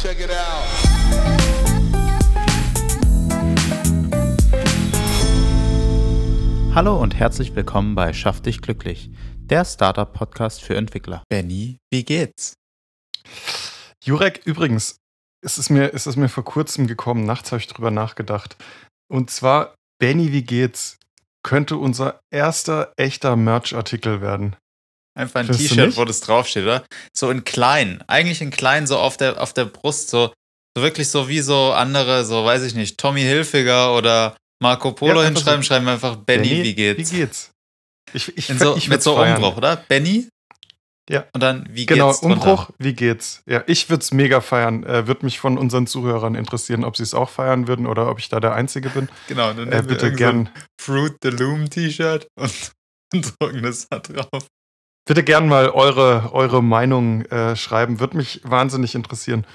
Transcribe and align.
Check 0.00 0.20
it 0.20 0.30
out. 0.30 0.64
Hallo 6.72 7.02
und 7.02 7.16
herzlich 7.16 7.56
willkommen 7.56 7.96
bei 7.96 8.12
Schaff 8.12 8.40
dich 8.40 8.62
glücklich, 8.62 9.10
der 9.38 9.64
Startup-Podcast 9.64 10.62
für 10.62 10.76
Entwickler. 10.76 11.24
Benny, 11.28 11.78
wie 11.90 12.04
geht's? 12.04 12.54
Jurek, 14.04 14.42
übrigens, 14.44 14.98
ist 15.44 15.58
es 15.58 15.68
mir, 15.68 15.88
ist 15.88 16.06
es 16.06 16.14
mir 16.14 16.28
vor 16.28 16.44
kurzem 16.44 16.86
gekommen, 16.86 17.24
nachts 17.24 17.50
habe 17.50 17.58
ich 17.60 17.66
drüber 17.66 17.90
nachgedacht. 17.90 18.56
Und 19.10 19.30
zwar, 19.30 19.74
Benny, 19.98 20.30
wie 20.30 20.44
geht's? 20.44 21.00
Könnte 21.42 21.76
unser 21.76 22.20
erster 22.30 22.92
echter 22.96 23.34
Merch-Artikel 23.34 24.20
werden. 24.20 24.54
Einfach 25.18 25.40
ein 25.40 25.50
T-Shirt, 25.50 25.96
wo 25.96 26.04
das 26.04 26.20
draufsteht, 26.20 26.62
oder? 26.62 26.84
So 27.12 27.30
in 27.30 27.42
klein. 27.44 28.02
Eigentlich 28.06 28.40
in 28.40 28.50
klein, 28.50 28.86
so 28.86 28.98
auf 28.98 29.16
der, 29.16 29.42
auf 29.42 29.52
der 29.52 29.64
Brust, 29.64 30.10
so, 30.10 30.32
so 30.76 30.82
wirklich 30.82 31.08
so 31.08 31.28
wie 31.28 31.40
so 31.40 31.72
andere, 31.72 32.24
so 32.24 32.44
weiß 32.44 32.62
ich 32.62 32.74
nicht, 32.74 32.98
Tommy 32.98 33.22
Hilfiger 33.22 33.96
oder 33.96 34.36
Marco 34.62 34.92
Polo 34.92 35.20
Ja, 35.22 35.26
hinschreiben, 35.26 35.62
so, 35.62 35.66
schreiben 35.66 35.86
wir 35.86 35.92
einfach 35.92 36.16
Benny, 36.16 36.62
wie 36.62 36.74
geht's? 36.74 37.10
Wie 37.12 37.16
geht's? 37.16 37.50
Ich, 38.12 38.36
ich, 38.38 38.48
In 38.48 38.58
so, 38.58 38.76
ich 38.76 38.88
mit 38.88 39.02
so 39.02 39.16
feiern. 39.16 39.42
Umbruch, 39.42 39.56
oder? 39.56 39.76
Benny? 39.88 40.28
Ja. 41.10 41.24
Und 41.32 41.42
dann, 41.42 41.66
wie 41.70 41.86
Genau, 41.86 42.08
geht's? 42.08 42.20
drunter? 42.20 42.50
Umbruch, 42.50 42.70
wie 42.78 42.92
geht's? 42.92 43.42
Ja, 43.46 43.64
ich 43.66 43.88
würde 43.90 44.02
es 44.02 44.12
mega 44.12 44.40
feiern. 44.40 44.84
Äh, 44.84 45.06
würde 45.06 45.24
mich 45.24 45.38
von 45.40 45.56
unseren 45.58 45.86
Zuhörern 45.86 46.34
interessieren, 46.34 46.84
ob 46.84 46.96
sie 46.96 47.02
es 47.02 47.14
auch 47.14 47.30
feiern 47.30 47.66
würden 47.66 47.86
oder 47.86 48.08
ob 48.10 48.18
ich 48.18 48.28
da 48.28 48.40
der 48.40 48.54
Einzige 48.54 48.90
bin. 48.90 49.08
Genau, 49.26 49.52
dann 49.52 49.72
Äh, 49.72 49.82
bitte 49.82 50.10
so 50.10 50.16
gern, 50.16 50.50
Fruit 50.80 51.14
the 51.22 51.30
Loom 51.30 51.70
T-Shirt 51.70 52.28
und, 52.38 52.72
und 53.14 53.34
drucken 53.40 53.62
das 53.62 53.88
da 53.88 53.98
drauf. 53.98 54.46
Bitte 55.08 55.24
gern 55.24 55.48
mal 55.48 55.70
eure, 55.70 56.32
eure 56.34 56.62
Meinung 56.62 57.24
äh, 57.26 57.56
schreiben. 57.56 57.98
Würde 57.98 58.18
mich 58.18 58.42
wahnsinnig 58.44 58.94
interessieren. 58.94 59.46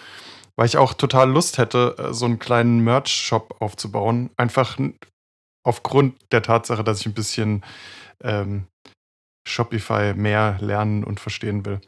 Weil 0.55 0.66
ich 0.66 0.77
auch 0.77 0.93
total 0.93 1.29
Lust 1.31 1.57
hätte, 1.57 1.95
äh, 1.98 2.13
so 2.13 2.26
einen 2.26 2.39
kleinen 2.39 2.79
Merch-Shop 2.84 3.55
aufzubauen. 3.59 4.31
Einfach 4.35 4.77
aufgrund 5.63 6.15
der 6.31 6.41
Tatsache, 6.41 6.84
dass 6.84 7.01
ich 7.01 7.05
ein 7.05 7.13
bisschen 7.13 7.63
ähm, 8.24 8.65
Shopify 9.48 10.13
mehr 10.15 10.57
lernen 10.59 11.04
und 11.04 11.20
verstehen 11.20 11.65
will. 11.65 11.79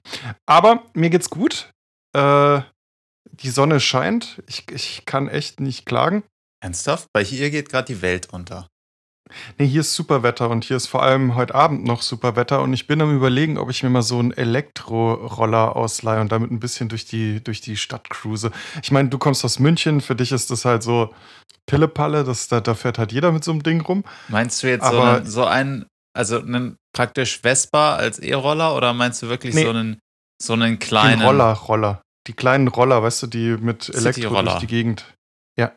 Aber 0.45 0.83
mir 0.93 1.09
geht's 1.09 1.31
gut. 1.31 1.71
Äh, 2.15 2.61
die 3.31 3.49
Sonne 3.49 3.79
scheint. 3.79 4.43
Ich, 4.47 4.71
ich 4.71 5.05
kann 5.05 5.27
echt 5.27 5.59
nicht 5.59 5.87
klagen. 5.87 6.23
Ernsthaft? 6.63 7.07
Bei 7.13 7.23
hier 7.23 7.49
geht 7.49 7.69
gerade 7.69 7.87
die 7.93 8.01
Welt 8.03 8.31
unter. 8.31 8.67
Nee, 9.57 9.67
hier 9.67 9.81
ist 9.81 9.95
super 9.95 10.21
Wetter 10.23 10.49
und 10.49 10.63
hier 10.63 10.77
ist 10.77 10.87
vor 10.87 11.01
allem 11.01 11.35
heute 11.35 11.55
Abend 11.55 11.83
noch 11.83 12.01
super 12.03 12.35
Wetter 12.35 12.61
und 12.61 12.73
ich 12.73 12.85
bin 12.87 13.01
am 13.01 13.15
überlegen, 13.15 13.57
ob 13.57 13.69
ich 13.71 13.81
mir 13.81 13.89
mal 13.89 14.03
so 14.03 14.19
einen 14.19 14.31
Elektroroller 14.31 15.75
ausleihe 15.75 16.21
und 16.21 16.31
damit 16.31 16.51
ein 16.51 16.59
bisschen 16.59 16.89
durch 16.89 17.05
die, 17.05 17.43
durch 17.43 17.59
die 17.61 17.75
Stadt 17.77 18.09
cruise. 18.09 18.51
Ich 18.83 18.91
meine, 18.91 19.09
du 19.09 19.17
kommst 19.17 19.43
aus 19.43 19.59
München, 19.59 20.01
für 20.01 20.15
dich 20.15 20.31
ist 20.31 20.51
das 20.51 20.63
halt 20.65 20.83
so 20.83 21.13
Pillepalle, 21.65 22.23
das, 22.23 22.47
da, 22.47 22.61
da 22.61 22.75
fährt 22.75 22.99
halt 22.99 23.11
jeder 23.11 23.31
mit 23.31 23.43
so 23.43 23.51
einem 23.51 23.63
Ding 23.63 23.81
rum. 23.81 24.03
Meinst 24.27 24.61
du 24.61 24.67
jetzt 24.67 24.83
so 24.85 24.93
Aber- 24.99 25.15
einen, 25.17 25.25
so 25.25 25.45
einen, 25.45 25.85
also 26.15 26.39
einen 26.39 26.77
praktisch 26.95 27.39
Vespa 27.41 27.95
als 27.95 28.19
E-Roller 28.19 28.75
oder 28.75 28.93
meinst 28.93 29.23
du 29.23 29.27
wirklich 29.29 29.55
Nee. 29.55 29.63
so 29.63 29.69
einen, 29.71 29.99
so 30.41 30.53
einen 30.53 30.73
Den 30.73 30.79
kleinen 30.79 31.21
Roller, 31.23 31.51
Roller. 31.53 32.01
Die 32.27 32.33
kleinen 32.33 32.67
Roller, 32.67 33.01
weißt 33.01 33.23
du, 33.23 33.27
die 33.27 33.57
mit 33.57 33.89
Elektro 33.93 34.41
durch 34.41 34.59
die 34.59 34.67
Gegend. 34.67 35.13
Ja. 35.57 35.71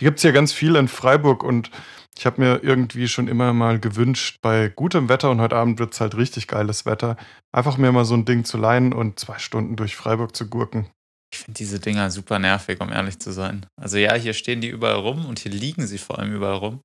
Die 0.00 0.04
gibt 0.04 0.18
es 0.18 0.22
hier 0.22 0.32
ganz 0.32 0.52
viel 0.52 0.76
in 0.76 0.88
Freiburg 0.88 1.42
und 1.42 1.70
ich 2.18 2.24
habe 2.24 2.40
mir 2.40 2.62
irgendwie 2.62 3.08
schon 3.08 3.28
immer 3.28 3.52
mal 3.52 3.78
gewünscht, 3.78 4.38
bei 4.40 4.68
gutem 4.68 5.08
Wetter 5.08 5.30
und 5.30 5.40
heute 5.40 5.56
Abend 5.56 5.78
wird 5.78 5.92
es 5.92 6.00
halt 6.00 6.16
richtig 6.16 6.48
geiles 6.48 6.86
Wetter, 6.86 7.16
einfach 7.52 7.76
mir 7.76 7.92
mal 7.92 8.04
so 8.04 8.14
ein 8.14 8.24
Ding 8.24 8.44
zu 8.44 8.56
leihen 8.56 8.92
und 8.92 9.18
zwei 9.20 9.38
Stunden 9.38 9.76
durch 9.76 9.96
Freiburg 9.96 10.34
zu 10.34 10.48
gurken. 10.48 10.90
Ich 11.32 11.40
finde 11.40 11.58
diese 11.58 11.80
Dinger 11.80 12.10
super 12.10 12.38
nervig, 12.38 12.80
um 12.80 12.90
ehrlich 12.90 13.18
zu 13.18 13.32
sein. 13.32 13.66
Also 13.80 13.98
ja, 13.98 14.14
hier 14.14 14.32
stehen 14.32 14.60
die 14.60 14.68
überall 14.68 14.96
rum 14.96 15.26
und 15.26 15.40
hier 15.40 15.52
liegen 15.52 15.86
sie 15.86 15.98
vor 15.98 16.18
allem 16.18 16.32
überall 16.32 16.56
rum. 16.56 16.80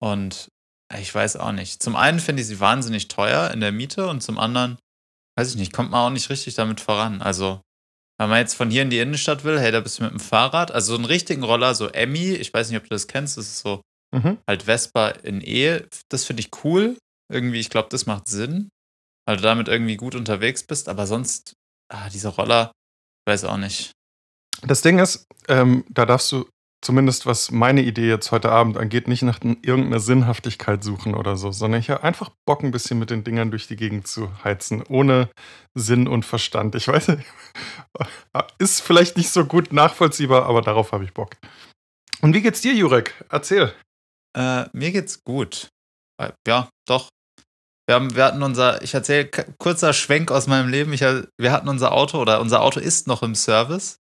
Und 0.00 0.48
ich 0.96 1.12
weiß 1.12 1.36
auch 1.36 1.52
nicht. 1.52 1.82
Zum 1.82 1.96
einen 1.96 2.20
finde 2.20 2.42
ich 2.42 2.48
sie 2.48 2.60
wahnsinnig 2.60 3.08
teuer 3.08 3.50
in 3.50 3.60
der 3.60 3.72
Miete 3.72 4.06
und 4.06 4.22
zum 4.22 4.38
anderen, 4.38 4.78
weiß 5.36 5.50
ich 5.50 5.56
nicht, 5.56 5.72
kommt 5.72 5.90
man 5.90 6.06
auch 6.06 6.12
nicht 6.12 6.30
richtig 6.30 6.54
damit 6.54 6.80
voran. 6.80 7.20
Also, 7.20 7.60
wenn 8.18 8.28
man 8.28 8.38
jetzt 8.38 8.54
von 8.54 8.70
hier 8.70 8.82
in 8.82 8.90
die 8.90 8.98
Innenstadt 8.98 9.44
will, 9.44 9.58
hey, 9.58 9.72
da 9.72 9.80
bist 9.80 9.98
du 9.98 10.04
mit 10.04 10.12
dem 10.12 10.20
Fahrrad. 10.20 10.70
Also 10.70 10.92
so 10.92 10.96
einen 10.96 11.04
richtigen 11.04 11.42
Roller, 11.42 11.74
so 11.74 11.88
Emmy, 11.88 12.32
ich 12.32 12.52
weiß 12.54 12.68
nicht, 12.68 12.78
ob 12.78 12.84
du 12.84 12.90
das 12.90 13.08
kennst, 13.08 13.36
das 13.36 13.46
ist 13.46 13.60
so 13.60 13.80
Mhm. 14.14 14.38
halt 14.48 14.64
Vespa 14.64 15.08
in 15.08 15.40
Ehe. 15.40 15.86
Das 16.08 16.24
finde 16.24 16.40
ich 16.40 16.50
cool. 16.64 16.96
Irgendwie, 17.30 17.60
ich 17.60 17.70
glaube, 17.70 17.88
das 17.90 18.06
macht 18.06 18.28
Sinn, 18.28 18.70
weil 19.26 19.36
du 19.36 19.42
damit 19.42 19.68
irgendwie 19.68 19.96
gut 19.96 20.14
unterwegs 20.14 20.62
bist. 20.62 20.88
Aber 20.88 21.06
sonst, 21.06 21.52
ah, 21.92 22.08
diese 22.08 22.28
Roller, 22.28 22.72
ich 23.26 23.32
weiß 23.32 23.44
auch 23.44 23.58
nicht. 23.58 23.92
Das 24.62 24.82
Ding 24.82 24.98
ist, 24.98 25.26
ähm, 25.48 25.84
da 25.90 26.06
darfst 26.06 26.32
du 26.32 26.48
zumindest, 26.80 27.26
was 27.26 27.50
meine 27.50 27.82
Idee 27.82 28.08
jetzt 28.08 28.30
heute 28.30 28.50
Abend 28.50 28.76
angeht, 28.76 29.08
nicht 29.08 29.22
nach 29.22 29.40
irgendeiner 29.42 30.00
Sinnhaftigkeit 30.00 30.82
suchen 30.82 31.14
oder 31.14 31.36
so, 31.36 31.50
sondern 31.50 31.80
ich 31.80 31.90
habe 31.90 32.04
einfach 32.04 32.30
Bock, 32.46 32.62
ein 32.62 32.70
bisschen 32.70 32.98
mit 32.98 33.10
den 33.10 33.24
Dingern 33.24 33.50
durch 33.50 33.66
die 33.66 33.76
Gegend 33.76 34.06
zu 34.06 34.30
heizen, 34.44 34.82
ohne 34.88 35.28
Sinn 35.74 36.08
und 36.08 36.24
Verstand. 36.24 36.74
Ich 36.74 36.88
weiß 36.88 37.08
nicht, 37.08 37.26
ist 38.58 38.80
vielleicht 38.80 39.16
nicht 39.16 39.30
so 39.30 39.44
gut 39.44 39.72
nachvollziehbar, 39.72 40.46
aber 40.46 40.62
darauf 40.62 40.92
habe 40.92 41.04
ich 41.04 41.12
Bock. 41.12 41.36
Und 42.20 42.34
wie 42.34 42.42
geht's 42.42 42.60
dir, 42.60 42.74
Jurek? 42.74 43.14
Erzähl. 43.28 43.72
Äh, 44.38 44.68
mir 44.72 44.92
geht's 44.92 45.24
gut. 45.24 45.68
Äh, 46.22 46.32
Ja, 46.46 46.70
doch. 46.86 47.08
Wir, 47.88 47.94
haben, 47.94 48.14
wir 48.14 48.24
hatten 48.24 48.42
unser, 48.42 48.82
ich 48.82 48.94
erzähle 48.94 49.30
kurzer 49.58 49.92
Schwenk 49.92 50.30
aus 50.30 50.46
meinem 50.46 50.68
Leben. 50.68 50.92
Ich, 50.92 51.00
wir 51.00 51.52
hatten 51.52 51.68
unser 51.68 51.92
Auto 51.92 52.20
oder 52.20 52.40
unser 52.40 52.60
Auto 52.62 52.80
ist 52.80 53.06
noch 53.06 53.22
im 53.22 53.34
Service. 53.34 53.96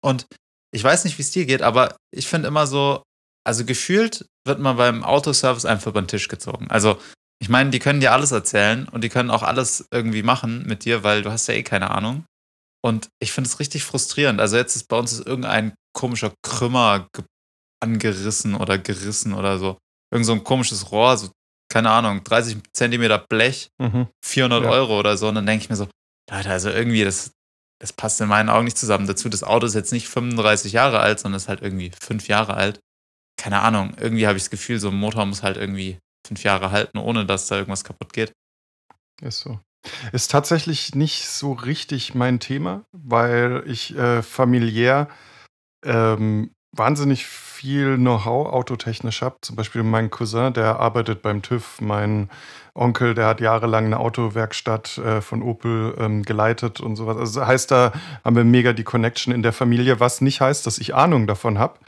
Und 0.00 0.26
ich 0.72 0.84
weiß 0.84 1.04
nicht, 1.04 1.18
wie 1.18 1.22
es 1.22 1.32
dir 1.32 1.44
geht, 1.44 1.62
aber 1.62 1.96
ich 2.14 2.28
finde 2.28 2.48
immer 2.48 2.66
so, 2.66 3.02
also 3.44 3.64
gefühlt 3.64 4.26
wird 4.46 4.60
man 4.60 4.76
beim 4.76 5.02
Autoservice 5.02 5.64
einfach 5.64 5.88
über 5.88 6.02
den 6.02 6.08
Tisch 6.08 6.28
gezogen. 6.28 6.70
Also, 6.70 7.00
ich 7.40 7.48
meine, 7.48 7.70
die 7.70 7.78
können 7.78 8.00
dir 8.00 8.12
alles 8.12 8.32
erzählen 8.32 8.88
und 8.88 9.02
die 9.02 9.08
können 9.08 9.30
auch 9.30 9.42
alles 9.42 9.86
irgendwie 9.92 10.22
machen 10.22 10.64
mit 10.66 10.84
dir, 10.84 11.04
weil 11.04 11.22
du 11.22 11.30
hast 11.30 11.46
ja 11.46 11.54
eh 11.54 11.62
keine 11.62 11.90
Ahnung. 11.90 12.24
Und 12.84 13.08
ich 13.20 13.32
finde 13.32 13.48
es 13.48 13.58
richtig 13.58 13.84
frustrierend. 13.84 14.40
Also 14.40 14.56
jetzt 14.56 14.76
ist 14.76 14.88
bei 14.88 14.96
uns 14.96 15.12
ist 15.12 15.26
irgendein 15.26 15.74
komischer 15.92 16.32
Krümmer 16.42 17.08
angerissen 17.80 18.54
oder 18.54 18.78
gerissen 18.78 19.32
oder 19.34 19.58
so. 19.58 19.78
Irgend 20.12 20.26
so 20.26 20.32
ein 20.32 20.44
komisches 20.44 20.90
Rohr, 20.90 21.16
so, 21.16 21.30
keine 21.70 21.90
Ahnung, 21.90 22.24
30 22.24 22.58
Zentimeter 22.72 23.18
Blech, 23.28 23.68
Mhm. 23.78 24.08
400 24.24 24.64
Ja. 24.64 24.70
Euro 24.70 24.98
oder 24.98 25.16
so. 25.16 25.28
Und 25.28 25.34
dann 25.36 25.46
denke 25.46 25.64
ich 25.64 25.70
mir 25.70 25.76
so, 25.76 25.88
Leute, 26.30 26.50
also 26.50 26.70
irgendwie, 26.70 27.04
das, 27.04 27.32
das 27.80 27.92
passt 27.92 28.20
in 28.20 28.28
meinen 28.28 28.48
Augen 28.48 28.64
nicht 28.64 28.78
zusammen. 28.78 29.06
Dazu, 29.06 29.28
das 29.28 29.42
Auto 29.44 29.66
ist 29.66 29.74
jetzt 29.74 29.92
nicht 29.92 30.08
35 30.08 30.72
Jahre 30.72 31.00
alt, 31.00 31.20
sondern 31.20 31.36
ist 31.36 31.48
halt 31.48 31.62
irgendwie 31.62 31.92
fünf 32.00 32.28
Jahre 32.28 32.54
alt. 32.54 32.80
Keine 33.38 33.60
Ahnung, 33.60 33.94
irgendwie 33.98 34.26
habe 34.26 34.36
ich 34.36 34.44
das 34.44 34.50
Gefühl, 34.50 34.80
so 34.80 34.88
ein 34.88 34.96
Motor 34.96 35.24
muss 35.26 35.42
halt 35.42 35.56
irgendwie 35.56 35.98
fünf 36.26 36.42
Jahre 36.42 36.70
halten, 36.72 36.98
ohne 36.98 37.24
dass 37.24 37.46
da 37.46 37.56
irgendwas 37.56 37.84
kaputt 37.84 38.12
geht. 38.12 38.32
Ist 39.22 39.40
so. 39.40 39.60
Ist 40.12 40.30
tatsächlich 40.30 40.94
nicht 40.96 41.28
so 41.28 41.52
richtig 41.52 42.14
mein 42.14 42.40
Thema, 42.40 42.84
weil 42.92 43.62
ich 43.66 43.96
äh, 43.96 44.22
familiär 44.22 45.08
ähm, 45.84 46.50
wahnsinnig 46.72 47.26
viel 47.26 47.96
Know-how 47.96 48.52
autotechnisch 48.52 49.22
habe. 49.22 49.36
Zum 49.42 49.56
Beispiel 49.56 49.82
mein 49.82 50.10
Cousin, 50.10 50.52
der 50.52 50.78
arbeitet 50.78 51.22
beim 51.22 51.42
TÜV. 51.42 51.80
Mein 51.80 52.30
Onkel, 52.74 53.14
der 53.14 53.26
hat 53.26 53.40
jahrelang 53.40 53.86
eine 53.86 53.98
Autowerkstatt 53.98 54.98
äh, 54.98 55.20
von 55.20 55.42
Opel 55.42 55.94
ähm, 55.98 56.22
geleitet 56.22 56.80
und 56.80 56.96
sowas. 56.96 57.16
Also 57.16 57.46
heißt, 57.46 57.70
da 57.70 57.92
haben 58.24 58.36
wir 58.36 58.44
mega 58.44 58.72
die 58.72 58.84
Connection 58.84 59.34
in 59.34 59.42
der 59.42 59.52
Familie, 59.52 59.98
was 59.98 60.20
nicht 60.20 60.40
heißt, 60.40 60.66
dass 60.66 60.78
ich 60.78 60.94
Ahnung 60.94 61.26
davon 61.26 61.58
habe. 61.58 61.78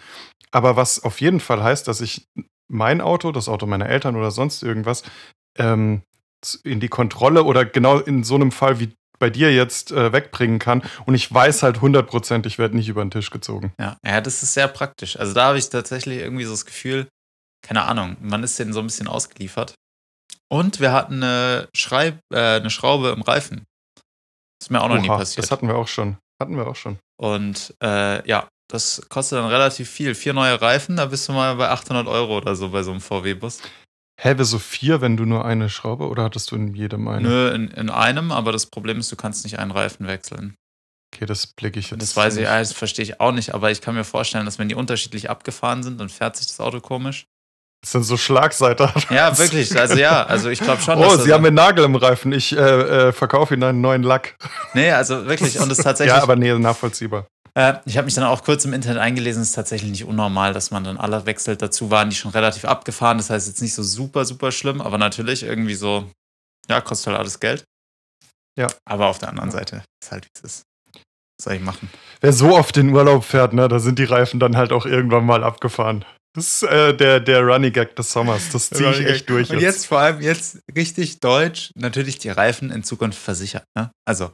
Aber 0.51 0.77
was 0.77 1.05
auf 1.05 1.21
jeden 1.21 1.41
Fall 1.41 1.63
heißt, 1.63 1.87
dass 1.87 2.01
ich 2.01 2.27
mein 2.69 3.01
Auto, 3.01 3.31
das 3.33 3.49
Auto 3.49 3.67
meiner 3.67 3.89
Eltern 3.89 4.17
oder 4.17 4.31
sonst 4.31 4.63
irgendwas, 4.63 5.03
ähm, 5.57 6.03
in 6.65 6.81
die 6.81 6.89
Kontrolle 6.89 7.45
oder 7.45 7.65
genau 7.65 7.99
in 7.99 8.25
so 8.25 8.35
einem 8.35 8.51
Fall 8.51 8.81
wie 8.81 8.95
bei 9.21 9.31
dir 9.31 9.55
jetzt 9.55 9.93
äh, 9.93 10.13
wegbringen 10.13 10.59
kann. 10.59 10.83
Und 11.07 11.15
ich 11.15 11.33
weiß 11.33 11.63
halt 11.63 11.79
100%, 11.79 12.47
ich 12.47 12.59
werde 12.59 12.75
nicht 12.75 12.89
über 12.89 13.05
den 13.05 13.13
Tisch 13.13 13.31
gezogen. 13.31 13.73
Ja, 13.79 13.97
ja, 14.05 14.21
das 14.21 14.43
ist 14.43 14.55
sehr 14.55 14.67
praktisch. 14.67 15.17
Also 15.17 15.35
da 15.35 15.45
habe 15.45 15.59
ich 15.59 15.69
tatsächlich 15.69 16.19
irgendwie 16.19 16.45
so 16.45 16.53
das 16.53 16.67
Gefühl, 16.67 17.07
keine 17.63 17.85
Ahnung, 17.85 18.17
man 18.21 18.43
ist 18.43 18.59
denen 18.59 18.73
so 18.73 18.81
ein 18.81 18.87
bisschen 18.87 19.07
ausgeliefert. 19.07 19.75
Und 20.49 20.81
wir 20.81 20.93
hatten 20.93 21.23
eine, 21.23 21.69
Schreib 21.77 22.19
äh, 22.33 22.57
eine 22.57 22.71
Schraube 22.71 23.11
im 23.11 23.23
Reifen. 23.23 23.65
Das 24.59 24.67
ist 24.67 24.71
mir 24.71 24.81
auch 24.81 24.89
noch 24.89 25.01
nie 25.01 25.09
Oha, 25.09 25.19
passiert. 25.19 25.45
Das 25.45 25.53
hatten 25.53 25.69
wir 25.69 25.77
auch 25.77 25.87
schon. 25.87 26.17
Hatten 26.41 26.57
wir 26.57 26.67
auch 26.67 26.77
schon. 26.77 26.99
Und 27.19 27.75
äh, 27.83 28.27
ja, 28.29 28.49
das 28.69 29.03
kostet 29.09 29.39
dann 29.39 29.47
relativ 29.47 29.91
viel. 29.91 30.15
Vier 30.15 30.33
neue 30.33 30.61
Reifen, 30.61 30.97
da 30.97 31.07
bist 31.07 31.29
du 31.29 31.33
mal 31.33 31.55
bei 31.57 31.69
800 31.69 32.07
Euro 32.09 32.39
oder 32.39 32.57
so 32.57 32.71
bei 32.71 32.83
so 32.83 32.91
einem 32.91 33.01
VW-Bus. 33.01 33.61
Hä, 34.23 34.35
wieso 34.37 34.59
vier, 34.59 35.01
wenn 35.01 35.17
du 35.17 35.25
nur 35.25 35.47
eine 35.47 35.71
Schraube 35.71 36.07
oder 36.07 36.25
hattest 36.25 36.51
du 36.51 36.57
in 36.57 36.75
jedem 36.75 37.09
eine? 37.09 37.27
Nö, 37.27 37.51
in, 37.55 37.69
in 37.69 37.89
einem, 37.89 38.33
aber 38.33 38.53
das 38.53 38.67
Problem 38.67 38.99
ist, 38.99 39.11
du 39.11 39.17
kannst 39.17 39.45
nicht 39.45 39.59
einen 39.59 39.71
Reifen 39.71 40.07
wechseln. 40.07 40.57
Okay, 41.15 41.25
das 41.25 41.47
blicke 41.47 41.81
ich 41.81 41.91
jetzt. 41.91 42.03
Das 42.03 42.15
weiß 42.17 42.37
ich, 42.37 42.45
das 42.45 42.75
verstehe 42.75 43.03
ich 43.03 43.19
auch 43.19 43.33
nicht, 43.33 43.55
aber 43.55 43.71
ich 43.71 43.81
kann 43.81 43.95
mir 43.95 44.05
vorstellen, 44.05 44.45
dass 44.45 44.59
wenn 44.59 44.69
die 44.69 44.75
unterschiedlich 44.75 45.31
abgefahren 45.31 45.83
sind, 45.83 45.99
dann 45.99 46.11
fährt 46.11 46.37
sich 46.37 46.47
das 46.47 46.61
Auto 46.61 46.81
komisch. 46.81 47.25
Das 47.83 47.93
sind 47.93 48.03
so 48.03 48.19
Schlagseiter. 48.19 48.93
Ja, 49.09 49.39
wirklich. 49.39 49.75
Also 49.81 49.95
ja, 49.97 50.25
also 50.25 50.51
ich 50.51 50.61
glaube 50.61 50.83
schon. 50.83 50.99
Oh, 50.99 51.17
Sie 51.17 51.33
haben 51.33 51.47
einen 51.47 51.57
Nagel 51.57 51.87
im 51.87 51.95
Reifen. 51.95 52.33
Ich 52.33 52.55
äh, 52.55 52.59
äh, 53.09 53.13
verkaufe 53.13 53.55
Ihnen 53.55 53.63
einen 53.63 53.81
neuen 53.81 54.03
Lack. 54.03 54.37
Nee, 54.75 54.91
also 54.91 55.25
wirklich. 55.27 55.59
Und 55.59 55.73
es 55.73 55.79
tatsächlich. 55.83 56.15
ja, 56.15 56.23
aber 56.23 56.37
nee, 56.37 56.53
nachvollziehbar. 56.59 57.27
Äh, 57.61 57.81
ich 57.85 57.99
habe 57.99 58.07
mich 58.07 58.15
dann 58.15 58.25
auch 58.25 58.43
kurz 58.43 58.65
im 58.65 58.73
Internet 58.73 59.03
eingelesen, 59.03 59.43
es 59.43 59.51
ist 59.51 59.55
tatsächlich 59.55 59.91
nicht 59.91 60.05
unnormal, 60.05 60.55
dass 60.55 60.71
man 60.71 60.83
dann 60.83 60.97
alle 60.97 61.27
wechselt. 61.27 61.61
Dazu 61.61 61.91
waren 61.91 62.09
die 62.09 62.17
schon 62.17 62.31
relativ 62.31 62.65
abgefahren, 62.65 63.19
das 63.19 63.29
heißt 63.29 63.49
jetzt 63.49 63.61
nicht 63.61 63.75
so 63.75 63.83
super, 63.83 64.25
super 64.25 64.51
schlimm, 64.51 64.81
aber 64.81 64.97
natürlich 64.97 65.43
irgendwie 65.43 65.75
so, 65.75 66.11
ja, 66.69 66.81
kostet 66.81 67.09
halt 67.09 67.19
alles 67.19 67.39
Geld. 67.39 67.65
Ja. 68.59 68.69
Aber 68.87 69.09
auf 69.09 69.19
der 69.19 69.29
anderen 69.29 69.51
Seite 69.51 69.83
ist 70.03 70.11
halt, 70.11 70.25
wie 70.25 70.31
es 70.39 70.41
ist. 70.45 70.63
Was 70.95 71.45
soll 71.45 71.55
ich 71.55 71.61
machen? 71.61 71.91
Wer 72.23 72.33
so 72.33 72.57
oft 72.57 72.77
in 72.79 72.91
Urlaub 72.91 73.25
fährt, 73.25 73.53
ne, 73.53 73.69
da 73.69 73.79
sind 73.79 73.99
die 73.99 74.05
Reifen 74.05 74.41
dann 74.41 74.57
halt 74.57 74.73
auch 74.73 74.87
irgendwann 74.87 75.27
mal 75.27 75.45
abgefahren. 75.45 76.07
Das 76.35 76.47
ist 76.47 76.63
äh, 76.63 76.97
der, 76.97 77.21
der 77.21 77.43
Running 77.43 77.73
Gag 77.73 77.97
des 77.97 78.13
Sommers. 78.13 78.51
Das 78.51 78.71
ziehe 78.71 78.91
ich 78.93 79.05
echt 79.05 79.29
durch. 79.29 79.51
Und 79.51 79.59
jetzt 79.59 79.87
vor 79.87 79.99
allem 79.99 80.21
jetzt 80.21 80.61
richtig 80.75 81.19
deutsch, 81.19 81.73
natürlich 81.75 82.19
die 82.19 82.31
Reifen 82.31 82.71
in 82.71 82.85
Zukunft 82.85 83.19
versichert. 83.19 83.65
Ne? 83.77 83.91
Also 84.07 84.31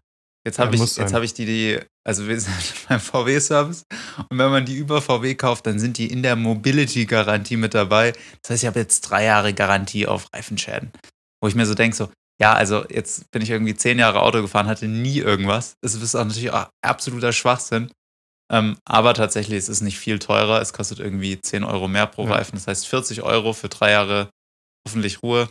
jetzt 0.46 0.58
habe 0.58 0.74
Ja, 0.76 0.82
ich, 0.82 0.96
jetzt 0.96 1.12
habe 1.12 1.24
ich 1.24 1.34
die, 1.34 1.44
die, 1.44 1.80
also 2.04 2.26
wir 2.26 2.40
sind 2.40 2.54
beim 2.88 3.00
VW-Service 3.00 3.84
und 4.30 4.38
wenn 4.38 4.50
man 4.50 4.64
die 4.64 4.76
über 4.76 5.02
VW 5.02 5.34
kauft, 5.34 5.66
dann 5.66 5.78
sind 5.78 5.98
die 5.98 6.10
in 6.10 6.22
der 6.22 6.36
Mobility-Garantie 6.36 7.56
mit 7.56 7.74
dabei. 7.74 8.12
Das 8.42 8.50
heißt, 8.52 8.62
ich 8.62 8.66
habe 8.66 8.78
jetzt 8.80 9.02
drei 9.02 9.24
Jahre 9.24 9.52
Garantie 9.52 10.06
auf 10.06 10.32
Reifenschäden. 10.32 10.90
Wo 11.42 11.48
ich 11.48 11.54
mir 11.54 11.66
so 11.66 11.74
denke, 11.74 11.96
so, 11.96 12.08
ja, 12.40 12.52
also 12.54 12.84
jetzt 12.88 13.30
bin 13.30 13.42
ich 13.42 13.50
irgendwie 13.50 13.74
zehn 13.74 13.98
Jahre 13.98 14.22
Auto 14.22 14.40
gefahren, 14.40 14.66
hatte 14.66 14.88
nie 14.88 15.18
irgendwas. 15.18 15.74
Es 15.82 15.94
ist 15.94 16.14
auch 16.14 16.24
natürlich 16.24 16.50
auch 16.50 16.68
absoluter 16.82 17.32
Schwachsinn. 17.32 17.90
Ähm, 18.52 18.76
aber 18.84 19.14
tatsächlich 19.14 19.58
es 19.58 19.68
ist 19.68 19.78
es 19.78 19.80
nicht 19.82 19.98
viel 19.98 20.18
teurer. 20.18 20.60
Es 20.60 20.72
kostet 20.72 21.00
irgendwie 21.00 21.40
10 21.40 21.64
Euro 21.64 21.88
mehr 21.88 22.06
pro 22.06 22.26
Ja. 22.26 22.34
Reifen. 22.34 22.54
Das 22.54 22.66
heißt 22.68 22.86
40 22.86 23.22
Euro 23.22 23.52
für 23.52 23.68
drei 23.68 23.90
Jahre 23.90 24.30
hoffentlich 24.86 25.22
Ruhe. 25.22 25.48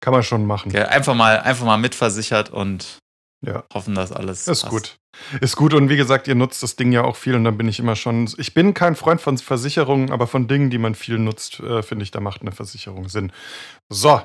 Kann 0.00 0.12
man 0.12 0.22
schon 0.22 0.46
machen. 0.46 0.70
Okay, 0.70 0.82
einfach, 0.82 1.14
mal, 1.14 1.40
einfach 1.40 1.64
mal 1.64 1.78
mitversichert 1.78 2.50
und 2.50 2.98
Ja. 3.46 3.64
hoffen, 3.72 3.94
dass 3.94 4.12
alles 4.12 4.48
Ist 4.48 4.62
passt. 4.62 4.70
gut. 4.72 4.96
Ist 5.40 5.56
gut 5.56 5.72
und 5.72 5.88
wie 5.88 5.96
gesagt, 5.96 6.28
ihr 6.28 6.34
nutzt 6.34 6.62
das 6.62 6.76
Ding 6.76 6.92
ja 6.92 7.02
auch 7.02 7.16
viel 7.16 7.34
und 7.36 7.44
dann 7.44 7.56
bin 7.56 7.68
ich 7.68 7.78
immer 7.78 7.96
schon. 7.96 8.28
Ich 8.36 8.52
bin 8.52 8.74
kein 8.74 8.96
Freund 8.96 9.20
von 9.20 9.38
Versicherungen, 9.38 10.10
aber 10.10 10.26
von 10.26 10.46
Dingen, 10.48 10.68
die 10.68 10.78
man 10.78 10.94
viel 10.94 11.18
nutzt, 11.18 11.60
äh, 11.60 11.82
finde 11.82 12.02
ich, 12.02 12.10
da 12.10 12.20
macht 12.20 12.42
eine 12.42 12.52
Versicherung 12.52 13.08
Sinn. 13.08 13.32
So, 13.88 14.20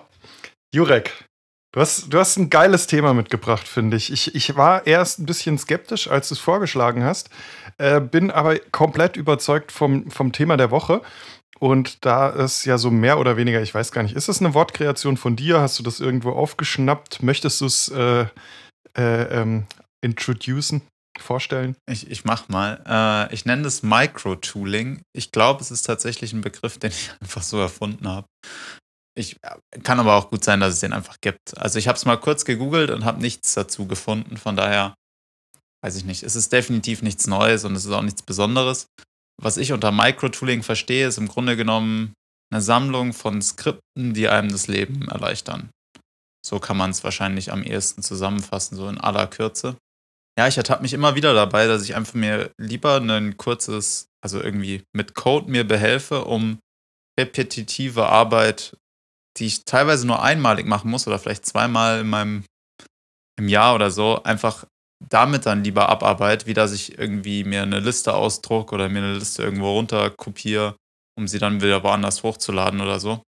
Jurek, 0.74 1.14
du 1.72 1.80
hast, 1.80 2.12
du 2.14 2.20
hast 2.20 2.38
ein 2.38 2.50
geiles 2.50 2.88
Thema 2.88 3.14
mitgebracht, 3.14 3.68
finde 3.68 3.96
ich. 3.96 4.12
ich. 4.12 4.36
Ich 4.36 4.58
war 4.58 4.86
erst 4.86 5.20
ein 5.20 5.26
bisschen 5.26 5.58
skeptisch, 5.58 6.10
als 6.10 6.28
du 6.28 6.36
es 6.36 6.40
vorgeschlagen 6.42 7.04
hast, 7.04 7.30
äh, 7.78 8.02
bin 8.02 8.30
aber 8.32 8.60
komplett 8.72 9.16
überzeugt 9.16 9.72
vom, 9.72 10.10
vom 10.12 10.32
Thema 10.34 10.58
der 10.58 10.72
Woche. 10.72 11.02
Und 11.60 12.06
da 12.06 12.32
es 12.32 12.66
ja 12.66 12.80
so 12.80 12.90
mehr 12.90 13.20
oder 13.20 13.38
weniger, 13.38 13.62
ich 13.62 13.74
weiß 13.74 13.92
gar 13.92 14.02
nicht, 14.02 14.16
ist 14.16 14.30
es 14.30 14.40
eine 14.40 14.56
Wortkreation 14.56 15.16
von 15.16 15.36
dir? 15.36 15.62
Hast 15.62 15.78
du 15.78 15.84
das 15.84 16.00
irgendwo 16.00 16.32
aufgeschnappt? 16.32 17.22
Möchtest 17.22 17.62
du 17.62 17.66
es 17.66 17.88
äh, 17.90 18.26
äh, 18.98 19.42
ähm, 19.42 19.66
introducen, 20.02 20.82
vorstellen? 21.20 21.76
Ich, 21.90 22.10
ich 22.10 22.26
mach 22.26 22.50
mal. 22.50 22.82
Äh, 22.86 23.34
ich 23.34 23.46
nenne 23.46 23.64
das 23.64 23.84
Micro-Tooling. 23.84 25.02
Ich 25.14 25.32
glaube, 25.32 25.62
es 25.62 25.72
ist 25.72 25.84
tatsächlich 25.84 26.34
ein 26.34 26.42
Begriff, 26.42 26.78
den 26.78 26.92
ich 26.92 27.12
einfach 27.22 27.44
so 27.44 27.60
erfunden 27.60 28.08
habe. 28.08 28.28
Ich 29.18 29.38
äh, 29.44 29.80
kann 29.84 30.00
aber 30.00 30.16
auch 30.16 30.30
gut 30.30 30.44
sein, 30.44 30.60
dass 30.60 30.74
es 30.74 30.80
den 30.80 30.94
einfach 30.94 31.18
gibt. 31.22 31.58
Also 31.58 31.80
ich 31.80 31.88
habe 31.88 31.98
es 31.98 32.06
mal 32.06 32.18
kurz 32.18 32.46
gegoogelt 32.46 32.90
und 32.90 33.06
habe 33.06 33.22
nichts 33.22 33.54
dazu 33.54 33.88
gefunden. 33.88 34.38
Von 34.38 34.56
daher 34.56 34.96
weiß 35.84 35.96
ich 35.96 36.06
nicht. 36.06 36.24
Es 36.24 36.36
ist 36.36 36.54
definitiv 36.54 37.02
nichts 37.02 37.28
Neues 37.28 37.66
und 37.66 37.76
es 37.76 37.86
ist 37.86 37.92
auch 37.92 38.04
nichts 38.04 38.24
Besonderes. 38.24 38.88
Was 39.42 39.58
ich 39.58 39.74
unter 39.74 39.92
Micro-Tooling 39.92 40.64
verstehe, 40.64 41.08
ist 41.08 41.18
im 41.18 41.28
Grunde 41.28 41.58
genommen 41.58 42.14
eine 42.52 42.62
Sammlung 42.62 43.14
von 43.14 43.42
Skripten, 43.42 44.14
die 44.14 44.28
einem 44.28 44.52
das 44.52 44.68
Leben 44.68 45.08
erleichtern. 45.08 45.70
So 46.46 46.60
kann 46.60 46.78
man 46.78 46.92
es 46.92 47.04
wahrscheinlich 47.04 47.52
am 47.52 47.64
ehesten 47.64 48.02
zusammenfassen, 48.02 48.76
so 48.76 48.88
in 48.88 48.98
aller 48.98 49.28
Kürze. 49.28 49.78
Ja, 50.38 50.48
ich 50.48 50.58
ertappe 50.58 50.82
mich 50.82 50.94
immer 50.94 51.16
wieder 51.16 51.34
dabei, 51.34 51.68
dass 51.68 51.84
ich 51.84 51.96
einfach 51.96 52.14
mir 52.14 52.52
lieber 52.58 52.98
ein 52.98 53.38
kurzes, 53.38 54.08
also 54.24 54.42
irgendwie 54.42 54.84
mit 54.94 55.14
Code 55.14 55.52
mir 55.52 55.68
behelfe, 55.68 56.26
um 56.26 56.60
repetitive 57.20 58.08
Arbeit, 58.08 58.78
die 59.38 59.46
ich 59.46 59.66
teilweise 59.66 60.08
nur 60.08 60.24
einmalig 60.24 60.66
machen 60.66 60.90
muss 60.90 61.08
oder 61.08 61.20
vielleicht 61.20 61.46
zweimal 61.46 62.02
in 62.02 62.10
meinem 62.10 62.46
im 63.38 63.48
Jahr 63.48 63.76
oder 63.76 63.92
so, 63.92 64.24
einfach 64.24 64.66
damit 65.10 65.46
dann 65.46 65.64
lieber 65.64 65.90
abarbeite, 65.90 66.46
wie 66.46 66.54
dass 66.54 66.72
ich 66.72 66.98
irgendwie 66.98 67.44
mir 67.44 67.64
eine 67.64 67.80
Liste 67.80 68.14
ausdruck 68.14 68.72
oder 68.72 68.88
mir 68.88 69.00
eine 69.00 69.16
Liste 69.16 69.44
irgendwo 69.44 69.72
runterkopiere, 69.72 70.76
um 71.18 71.28
sie 71.28 71.40
dann 71.40 71.62
wieder 71.62 71.84
woanders 71.84 72.24
hochzuladen 72.24 72.82
oder 72.82 73.00
so. 73.00 73.24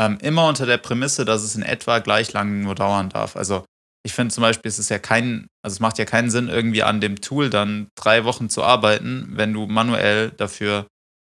Ähm, 0.00 0.16
immer 0.22 0.48
unter 0.48 0.64
der 0.64 0.78
Prämisse, 0.78 1.26
dass 1.26 1.42
es 1.42 1.56
in 1.56 1.62
etwa 1.62 1.98
gleich 1.98 2.32
lang 2.32 2.62
nur 2.62 2.74
dauern 2.74 3.10
darf. 3.10 3.36
Also 3.36 3.66
ich 4.02 4.14
finde 4.14 4.32
zum 4.32 4.40
Beispiel, 4.40 4.70
es 4.70 4.78
ist 4.78 4.88
ja 4.88 4.98
kein, 4.98 5.46
also 5.62 5.74
es 5.74 5.80
macht 5.80 5.98
ja 5.98 6.06
keinen 6.06 6.30
Sinn, 6.30 6.48
irgendwie 6.48 6.82
an 6.82 7.02
dem 7.02 7.20
Tool 7.20 7.50
dann 7.50 7.88
drei 7.96 8.24
Wochen 8.24 8.48
zu 8.48 8.62
arbeiten, 8.62 9.28
wenn 9.32 9.52
du 9.52 9.66
manuell 9.66 10.30
dafür 10.30 10.86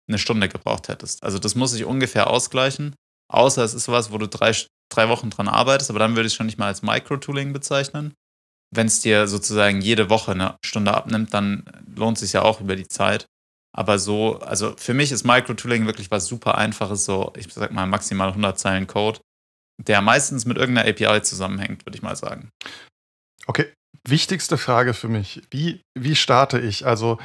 eine 0.08 0.18
Stunde 0.18 0.48
gebraucht 0.48 0.88
hättest. 0.88 1.24
Also 1.24 1.40
das 1.40 1.56
muss 1.56 1.72
sich 1.72 1.84
ungefähr 1.84 2.30
ausgleichen, 2.30 2.96
außer 3.30 3.66
es 3.66 3.74
ist 3.74 3.90
was, 3.90 4.14
wo 4.14 4.18
du 4.18 4.30
drei, 4.30 4.56
drei 4.90 5.10
Wochen 5.10 5.30
dran 5.30 5.50
arbeitest, 5.50 5.90
aber 5.90 6.00
dann 6.00 6.16
würde 6.16 6.28
ich 6.28 6.34
es 6.34 6.38
schon 6.38 6.46
nicht 6.46 6.58
mal 6.58 6.68
als 6.68 6.84
Micro-Tooling 6.84 7.52
bezeichnen. 7.52 8.14
Wenn 8.74 8.88
es 8.88 9.02
dir 9.02 9.28
sozusagen 9.28 9.82
jede 9.82 10.10
Woche 10.10 10.32
eine 10.32 10.56
Stunde 10.64 10.94
abnimmt, 10.94 11.34
dann 11.34 11.66
lohnt 11.98 12.16
es 12.18 12.22
sich 12.22 12.32
ja 12.32 12.44
auch 12.44 12.62
über 12.62 12.78
die 12.78 12.88
Zeit. 12.88 13.26
Aber 13.76 13.98
so, 13.98 14.40
also 14.40 14.76
für 14.78 14.94
mich 14.94 15.12
ist 15.12 15.26
Micro-Tooling 15.26 15.88
wirklich 15.88 16.12
was 16.12 16.28
super 16.28 16.58
einfaches, 16.58 17.06
so, 17.06 17.34
ich 17.36 17.52
sag 17.52 17.72
mal, 17.72 17.88
maximal 17.88 18.30
100 18.30 18.60
Zeilen 18.60 18.88
Code, 18.88 19.20
der 19.82 20.02
meistens 20.02 20.46
mit 20.46 20.58
irgendeiner 20.58 20.90
API 20.90 21.22
zusammenhängt, 21.24 21.86
würde 21.86 21.98
ich 21.98 22.04
mal 22.04 22.16
sagen. 22.16 22.50
Okay, 23.48 23.74
wichtigste 24.08 24.58
Frage 24.58 24.94
für 24.94 25.08
mich. 25.08 25.42
Wie, 25.50 25.82
wie 25.98 26.16
starte 26.16 26.60
ich? 26.60 26.86
Also, 26.86 27.18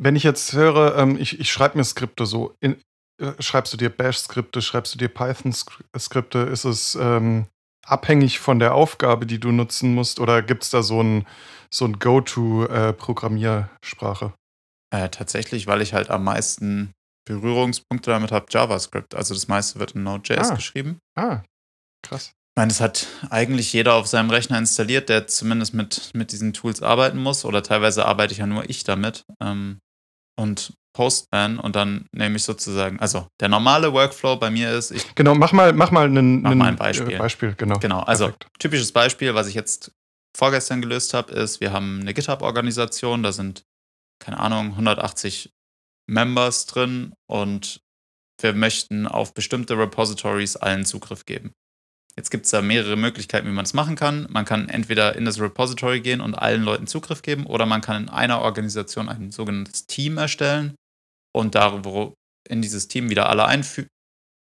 wenn 0.00 0.16
ich 0.16 0.22
jetzt 0.22 0.54
höre, 0.54 0.96
ähm, 0.96 1.18
ich, 1.18 1.38
ich 1.38 1.52
schreibe 1.52 1.76
mir 1.76 1.84
Skripte 1.84 2.24
so, 2.24 2.54
in, 2.60 2.80
äh, 3.20 3.32
schreibst 3.40 3.72
du 3.72 3.76
dir 3.76 3.90
Bash-Skripte, 3.90 4.62
schreibst 4.62 4.94
du 4.94 4.98
dir 4.98 5.08
Python-Skripte, 5.08 6.38
ist 6.38 6.64
es 6.64 6.94
ähm, 6.94 7.46
abhängig 7.84 8.38
von 8.38 8.58
der 8.58 8.74
Aufgabe, 8.74 9.26
die 9.26 9.40
du 9.40 9.52
nutzen 9.52 9.94
musst, 9.94 10.18
oder 10.18 10.40
gibt 10.42 10.62
es 10.62 10.70
da 10.70 10.82
so 10.82 11.02
ein, 11.02 11.26
so 11.70 11.84
ein 11.84 11.98
Go-To-Programmiersprache? 11.98 14.32
Äh, 14.90 15.08
tatsächlich, 15.10 15.66
weil 15.66 15.82
ich 15.82 15.92
halt 15.94 16.10
am 16.10 16.24
meisten 16.24 16.92
Berührungspunkte 17.26 18.10
damit 18.10 18.32
habe, 18.32 18.46
JavaScript. 18.48 19.14
Also 19.14 19.34
das 19.34 19.48
meiste 19.48 19.78
wird 19.78 19.92
in 19.92 20.02
Node.js 20.02 20.50
Ah. 20.50 20.54
geschrieben. 20.54 20.98
ah, 21.18 21.42
krass. 22.02 22.32
Ich 22.32 22.60
meine, 22.60 22.68
das 22.70 22.80
hat 22.80 23.06
eigentlich 23.30 23.72
jeder 23.72 23.94
auf 23.94 24.06
seinem 24.08 24.30
Rechner 24.30 24.58
installiert, 24.58 25.08
der 25.08 25.28
zumindest 25.28 25.74
mit, 25.74 26.10
mit 26.14 26.32
diesen 26.32 26.52
Tools 26.52 26.82
arbeiten 26.82 27.18
muss. 27.18 27.44
Oder 27.44 27.62
teilweise 27.62 28.04
arbeite 28.06 28.32
ich 28.32 28.38
ja 28.38 28.46
nur 28.46 28.68
ich 28.68 28.82
damit. 28.82 29.24
Ähm, 29.40 29.78
und 30.36 30.72
Postman 30.96 31.60
und 31.60 31.76
dann 31.76 32.06
nehme 32.12 32.34
ich 32.36 32.42
sozusagen, 32.42 32.98
also 32.98 33.28
der 33.40 33.48
normale 33.48 33.92
Workflow 33.92 34.36
bei 34.36 34.50
mir 34.50 34.72
ist, 34.72 34.90
ich 34.90 35.14
Genau, 35.14 35.34
mach 35.36 35.52
mal, 35.52 35.72
mach 35.72 35.92
mal 35.92 36.06
einen, 36.06 36.42
Mach 36.42 36.50
einen, 36.50 36.58
mal 36.58 36.68
ein 36.68 36.76
Beispiel. 36.76 37.12
Äh, 37.14 37.18
Beispiel 37.18 37.54
genau. 37.56 37.78
Genau, 37.78 38.00
also 38.00 38.24
Perfekt. 38.24 38.48
typisches 38.58 38.90
Beispiel, 38.90 39.34
was 39.34 39.46
ich 39.46 39.54
jetzt 39.54 39.92
vorgestern 40.36 40.80
gelöst 40.80 41.14
habe, 41.14 41.32
ist, 41.32 41.60
wir 41.60 41.72
haben 41.72 42.00
eine 42.00 42.14
GitHub-Organisation, 42.14 43.22
da 43.22 43.30
sind, 43.30 43.62
keine 44.18 44.38
Ahnung, 44.38 44.70
180 44.70 45.50
Members 46.08 46.66
drin 46.66 47.14
und 47.28 47.80
wir 48.40 48.52
möchten 48.52 49.06
auf 49.06 49.34
bestimmte 49.34 49.76
Repositories 49.76 50.56
allen 50.56 50.84
Zugriff 50.84 51.24
geben. 51.26 51.52
Jetzt 52.16 52.30
gibt 52.30 52.46
es 52.46 52.50
da 52.50 52.62
mehrere 52.62 52.96
Möglichkeiten, 52.96 53.46
wie 53.46 53.52
man 53.52 53.64
es 53.64 53.74
machen 53.74 53.94
kann. 53.94 54.26
Man 54.30 54.44
kann 54.44 54.68
entweder 54.68 55.14
in 55.16 55.24
das 55.24 55.40
Repository 55.40 56.00
gehen 56.00 56.20
und 56.20 56.34
allen 56.34 56.62
Leuten 56.62 56.86
Zugriff 56.86 57.22
geben 57.22 57.46
oder 57.46 57.66
man 57.66 57.80
kann 57.80 58.04
in 58.04 58.08
einer 58.08 58.40
Organisation 58.40 59.08
ein 59.08 59.30
sogenanntes 59.30 59.86
Team 59.86 60.18
erstellen 60.18 60.74
und 61.32 61.54
da 61.54 61.84
wo 61.84 62.14
in 62.48 62.62
dieses 62.62 62.88
Team 62.88 63.10
wieder 63.10 63.28
alle 63.28 63.44
einfü 63.44 63.86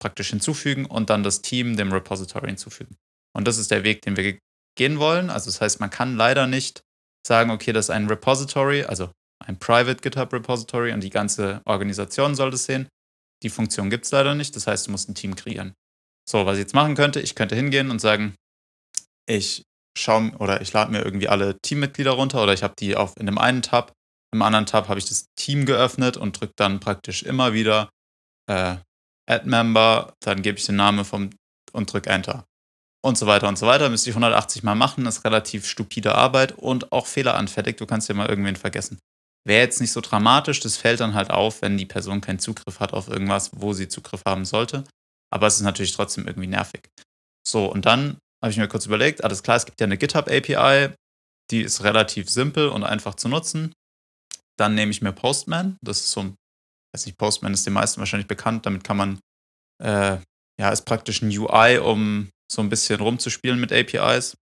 praktisch 0.02 0.30
hinzufügen 0.30 0.86
und 0.86 1.10
dann 1.10 1.24
das 1.24 1.42
Team 1.42 1.76
dem 1.76 1.92
Repository 1.92 2.48
hinzufügen. 2.48 2.96
Und 3.36 3.48
das 3.48 3.58
ist 3.58 3.72
der 3.72 3.84
Weg, 3.84 4.02
den 4.04 4.16
wir 4.16 4.24
ge- 4.24 4.40
gehen 4.78 5.00
wollen. 5.00 5.30
Also 5.30 5.48
das 5.50 5.60
heißt, 5.62 5.80
man 5.80 5.90
kann 5.90 6.16
leider 6.16 6.48
nicht 6.48 6.82
sagen, 7.26 7.50
okay, 7.50 7.74
das 7.74 7.86
ist 7.88 7.90
ein 7.90 8.08
Repository, 8.08 8.84
also 8.84 9.12
ein 9.48 9.58
Private 9.60 10.02
GitHub 10.02 10.34
Repository 10.34 10.92
und 10.94 11.02
die 11.02 11.10
ganze 11.10 11.62
Organisation 11.66 12.36
soll 12.36 12.52
das 12.52 12.66
sehen. 12.66 12.88
Die 13.44 13.50
Funktion 13.50 13.90
gibt 13.90 14.06
es 14.06 14.12
leider 14.12 14.36
nicht. 14.36 14.56
Das 14.56 14.68
heißt, 14.68 14.88
du 14.88 14.92
musst 14.92 15.10
ein 15.10 15.16
Team 15.16 15.36
kreieren. 15.36 15.74
So, 16.28 16.46
was 16.46 16.56
ich 16.56 16.62
jetzt 16.62 16.74
machen 16.74 16.96
könnte, 16.96 17.22
ich 17.22 17.36
könnte 17.36 17.56
hingehen 17.56 17.92
und 17.92 18.00
sagen, 18.00 18.36
ich 19.28 19.64
schaue 19.98 20.32
oder 20.40 20.62
ich 20.62 20.74
lade 20.74 20.92
mir 20.92 21.04
irgendwie 21.04 21.30
alle 21.30 21.58
Teammitglieder 21.62 22.12
runter 22.12 22.42
oder 22.42 22.54
ich 22.54 22.64
habe 22.64 22.74
die 22.80 22.96
auf 22.96 23.18
in 23.18 23.28
dem 23.28 23.38
einen 23.38 23.62
Tab, 23.62 23.94
im 24.34 24.42
anderen 24.42 24.66
Tab 24.66 24.90
habe 24.90 25.00
ich 25.00 25.06
das 25.06 25.28
Team 25.36 25.66
geöffnet 25.66 26.18
und 26.18 26.40
drücke 26.40 26.54
dann 26.58 26.80
praktisch 26.80 27.24
immer 27.24 27.54
wieder 27.54 27.90
äh, 28.50 28.76
Add 29.28 29.48
Member, 29.48 30.14
dann 30.20 30.42
gebe 30.42 30.58
ich 30.58 30.66
den 30.66 30.76
Namen 30.76 31.06
vom 31.06 31.30
und 31.72 31.92
drücke 31.92 32.10
Enter. 32.10 32.46
Und 33.04 33.18
so 33.18 33.28
weiter 33.28 33.48
und 33.48 33.58
so 33.58 33.68
weiter. 33.68 33.90
Müsste 33.90 34.10
ich 34.10 34.16
180 34.16 34.64
Mal 34.64 34.76
machen, 34.76 35.06
ist 35.06 35.26
relativ 35.26 35.68
stupide 35.68 36.16
Arbeit 36.16 36.54
und 36.54 36.92
auch 36.92 37.06
fehleranfällig. 37.06 37.76
Du 37.76 37.86
kannst 37.86 38.10
ja 38.10 38.16
mal 38.16 38.28
irgendwen 38.28 38.56
vergessen. 38.56 39.00
Wäre 39.48 39.62
jetzt 39.62 39.80
nicht 39.80 39.92
so 39.92 40.02
dramatisch, 40.02 40.60
das 40.60 40.78
fällt 40.78 41.00
dann 41.00 41.14
halt 41.14 41.30
auf, 41.30 41.62
wenn 41.62 41.78
die 41.78 41.86
Person 41.86 42.20
keinen 42.20 42.40
Zugriff 42.40 42.80
hat 42.80 42.94
auf 42.94 43.08
irgendwas, 43.08 43.52
wo 43.54 43.74
sie 43.74 43.88
Zugriff 43.88 44.24
haben 44.26 44.44
sollte. 44.44 44.84
Aber 45.32 45.48
es 45.48 45.58
ist 45.58 45.62
natürlich 45.62 45.94
trotzdem 45.94 46.28
irgendwie 46.28 46.48
nervig. 46.48 46.82
So, 47.48 47.72
und 47.72 47.86
dann 47.86 48.18
habe 48.44 48.52
ich 48.52 48.58
mir 48.58 48.68
kurz 48.68 48.86
überlegt, 48.86 49.24
alles 49.24 49.44
klar, 49.44 49.58
es 49.58 49.66
gibt 49.66 49.80
ja 49.80 49.86
eine 49.86 49.98
GitHub 49.98 50.28
API, 50.28 50.94
die 51.52 51.62
ist 51.62 51.84
relativ 51.84 52.30
simpel 52.30 52.70
und 52.70 52.84
einfach 52.84 53.16
zu 53.16 53.30
nutzen. 53.30 53.74
Dann 54.58 54.74
nehme 54.74 54.92
ich 54.92 55.02
mir 55.02 55.12
Postman. 55.12 55.78
Das 55.84 56.00
ist 56.00 56.12
so 56.12 56.22
ein, 56.22 56.36
weiß 56.94 57.06
nicht, 57.06 57.18
Postman 57.18 57.54
ist 57.54 57.66
den 57.66 57.74
meisten 57.74 58.00
wahrscheinlich 58.00 58.28
bekannt. 58.28 58.66
Damit 58.66 58.84
kann 58.84 58.98
man, 58.98 59.20
äh, 59.84 60.18
ja, 60.60 60.70
ist 60.70 60.86
praktisch 60.86 61.22
ein 61.22 61.30
UI, 61.30 61.78
um 61.78 62.30
so 62.52 62.62
ein 62.62 62.70
bisschen 62.70 63.00
rumzuspielen 63.00 63.60
mit 63.60 63.72
APIs. 63.72 64.38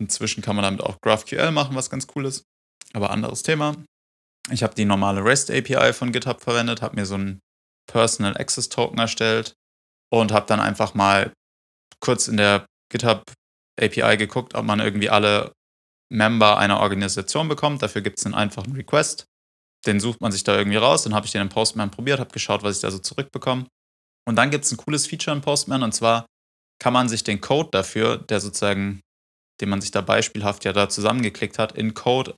Inzwischen 0.00 0.42
kann 0.42 0.56
man 0.56 0.64
damit 0.64 0.82
auch 0.82 1.00
GraphQL 1.00 1.52
machen, 1.52 1.76
was 1.76 1.90
ganz 1.90 2.06
cool 2.14 2.26
ist. 2.26 2.44
Aber 2.92 3.10
anderes 3.10 3.42
Thema. 3.42 3.76
Ich 4.50 4.62
habe 4.62 4.74
die 4.74 4.84
normale 4.84 5.24
REST 5.24 5.50
API 5.50 5.92
von 5.92 6.12
GitHub 6.12 6.40
verwendet, 6.40 6.82
habe 6.82 6.96
mir 6.96 7.06
so 7.06 7.14
einen 7.14 7.40
Personal 7.86 8.36
Access 8.36 8.68
Token 8.68 8.98
erstellt 8.98 9.54
und 10.10 10.32
habe 10.32 10.46
dann 10.46 10.60
einfach 10.60 10.94
mal 10.94 11.32
kurz 12.00 12.28
in 12.28 12.36
der 12.36 12.66
GitHub 12.90 13.22
API 13.80 14.16
geguckt, 14.16 14.54
ob 14.54 14.64
man 14.64 14.80
irgendwie 14.80 15.10
alle 15.10 15.52
Member 16.10 16.58
einer 16.58 16.80
Organisation 16.80 17.48
bekommt. 17.48 17.82
Dafür 17.82 18.02
gibt 18.02 18.18
es 18.18 18.26
einen 18.26 18.34
einfachen 18.34 18.72
Request. 18.74 19.24
Den 19.86 19.98
sucht 19.98 20.20
man 20.20 20.30
sich 20.30 20.44
da 20.44 20.56
irgendwie 20.56 20.76
raus. 20.76 21.04
Dann 21.04 21.14
habe 21.14 21.26
ich 21.26 21.32
den 21.32 21.42
in 21.42 21.48
Postman 21.48 21.90
probiert, 21.90 22.20
habe 22.20 22.30
geschaut, 22.30 22.62
was 22.62 22.76
ich 22.76 22.82
da 22.82 22.90
so 22.90 22.98
zurückbekomme. 22.98 23.66
Und 24.26 24.36
dann 24.36 24.50
gibt 24.50 24.64
es 24.64 24.72
ein 24.72 24.76
cooles 24.76 25.06
Feature 25.06 25.34
in 25.34 25.42
Postman 25.42 25.82
und 25.82 25.92
zwar 25.92 26.26
kann 26.78 26.92
man 26.92 27.08
sich 27.08 27.24
den 27.24 27.40
Code 27.40 27.70
dafür, 27.72 28.18
der 28.18 28.40
sozusagen, 28.40 29.00
den 29.60 29.68
man 29.68 29.80
sich 29.80 29.90
da 29.90 30.00
beispielhaft 30.00 30.64
ja 30.64 30.72
da 30.72 30.88
zusammengeklickt 30.88 31.58
hat, 31.58 31.72
in 31.72 31.94
Code 31.94 32.34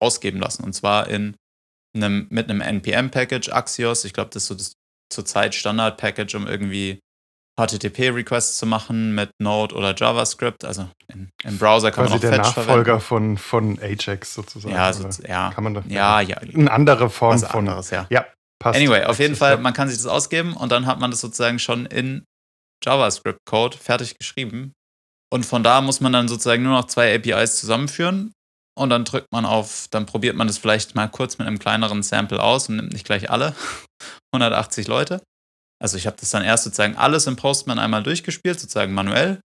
ausgeben 0.00 0.40
lassen. 0.40 0.64
Und 0.64 0.72
zwar 0.72 1.08
in 1.08 1.36
einem, 1.94 2.26
mit 2.30 2.48
einem 2.50 2.60
NPM-Package, 2.60 3.50
Axios. 3.50 4.04
Ich 4.04 4.12
glaube, 4.12 4.30
das 4.32 4.44
ist 4.44 4.48
so 4.48 4.54
das 4.54 4.72
zurzeit 5.12 5.54
Standard-Package, 5.54 6.34
um 6.36 6.46
irgendwie 6.46 7.00
HTTP-Requests 7.60 8.58
zu 8.58 8.66
machen 8.66 9.14
mit 9.14 9.30
Node 9.40 9.74
oder 9.74 9.94
JavaScript. 9.94 10.64
Also 10.64 10.88
in, 11.12 11.30
im 11.44 11.58
Browser 11.58 11.90
kann 11.90 12.06
Quasi 12.06 12.14
man 12.14 12.18
auch 12.18 12.20
der 12.20 12.44
Fetch 12.44 12.56
Nachfolger 12.56 13.00
verwenden. 13.00 13.36
von, 13.38 13.76
von 13.76 13.82
Ajax 13.82 14.34
sozusagen. 14.34 14.74
Ja, 14.74 14.92
so, 14.92 15.08
ja. 15.26 15.50
Kann 15.52 15.64
man 15.64 15.74
da, 15.74 15.82
ja, 15.88 16.20
ja. 16.20 16.36
Eine 16.38 16.70
andere 16.70 17.10
Form 17.10 17.34
Was 17.34 17.44
von. 17.44 17.60
anderes, 17.68 17.90
ja. 17.90 18.06
Ja, 18.10 18.26
passt. 18.58 18.78
Anyway, 18.78 19.04
auf 19.04 19.18
jeden 19.18 19.36
Fall, 19.36 19.58
man 19.58 19.74
kann 19.74 19.88
sich 19.88 19.98
das 19.98 20.06
ausgeben 20.06 20.54
und 20.54 20.72
dann 20.72 20.86
hat 20.86 21.00
man 21.00 21.10
das 21.10 21.20
sozusagen 21.20 21.58
schon 21.58 21.86
in 21.86 22.24
JavaScript-Code 22.84 23.76
fertig 23.76 24.16
geschrieben. 24.16 24.72
Und 25.32 25.44
von 25.44 25.62
da 25.62 25.80
muss 25.80 26.00
man 26.00 26.12
dann 26.12 26.28
sozusagen 26.28 26.62
nur 26.62 26.72
noch 26.72 26.86
zwei 26.86 27.14
APIs 27.14 27.60
zusammenführen 27.60 28.32
und 28.80 28.88
dann 28.88 29.04
drückt 29.04 29.30
man 29.30 29.44
auf, 29.44 29.88
dann 29.90 30.06
probiert 30.06 30.36
man 30.36 30.46
das 30.46 30.56
vielleicht 30.56 30.94
mal 30.94 31.06
kurz 31.06 31.36
mit 31.36 31.46
einem 31.46 31.58
kleineren 31.58 32.02
Sample 32.02 32.42
aus 32.42 32.70
und 32.70 32.76
nimmt 32.76 32.94
nicht 32.94 33.04
gleich 33.04 33.30
alle 33.30 33.54
180 34.34 34.88
Leute. 34.88 35.22
Also 35.78 35.98
ich 35.98 36.06
habe 36.06 36.16
das 36.18 36.30
dann 36.30 36.42
erst 36.42 36.64
sozusagen 36.64 36.96
alles 36.96 37.26
im 37.26 37.36
Postman 37.36 37.78
einmal 37.78 38.02
durchgespielt, 38.02 38.58
sozusagen 38.58 38.94
manuell, 38.94 39.40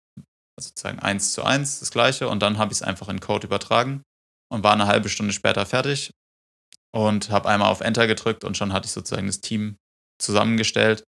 also 0.58 0.70
sozusagen 0.70 1.00
eins 1.00 1.34
zu 1.34 1.44
eins 1.44 1.80
das 1.82 1.92
gleiche 1.92 2.30
und 2.30 2.40
dann 2.42 2.58
habe 2.58 2.72
ich 2.72 2.78
es 2.78 2.82
einfach 2.82 3.10
in 3.10 3.20
Code 3.20 3.48
übertragen 3.48 4.04
und 4.50 4.64
war 4.64 4.72
eine 4.72 4.88
halbe 4.88 5.10
Stunde 5.10 5.34
später 5.34 5.66
fertig 5.66 6.12
und 6.94 7.30
habe 7.30 7.50
einmal 7.50 7.70
auf 7.70 7.82
Enter 7.82 8.08
gedrückt 8.08 8.46
und 8.46 8.56
schon 8.56 8.72
hatte 8.72 8.86
ich 8.86 8.94
sozusagen 8.94 9.28
das 9.28 9.42
Team 9.42 9.76
zusammengestellt. 10.18 11.04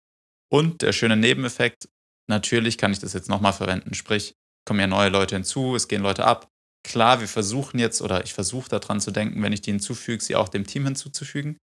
Und 0.51 0.81
der 0.81 0.93
schöne 0.93 1.15
Nebeneffekt, 1.15 1.89
natürlich 2.27 2.79
kann 2.79 2.91
ich 2.91 2.99
das 2.99 3.13
jetzt 3.13 3.29
nochmal 3.29 3.53
verwenden, 3.53 3.93
sprich, 3.93 4.33
kommen 4.67 4.79
ja 4.79 4.87
neue 4.87 5.09
Leute 5.09 5.35
hinzu, 5.35 5.75
es 5.75 5.87
gehen 5.87 6.01
Leute 6.01 6.25
ab. 6.25 6.47
Klar, 6.85 7.19
wir 7.19 7.27
versuchen 7.27 7.79
jetzt, 7.79 8.01
oder 8.01 8.23
ich 8.23 8.35
versuche 8.35 8.69
daran 8.69 9.01
zu 9.01 9.09
denken, 9.09 9.41
wenn 9.41 9.53
ich 9.53 9.61
die 9.61 9.71
hinzufüge, 9.71 10.23
sie 10.23 10.35
auch 10.35 10.49
dem 10.49 10.67
Team 10.67 10.85
hinzuzufügen. 10.85 11.57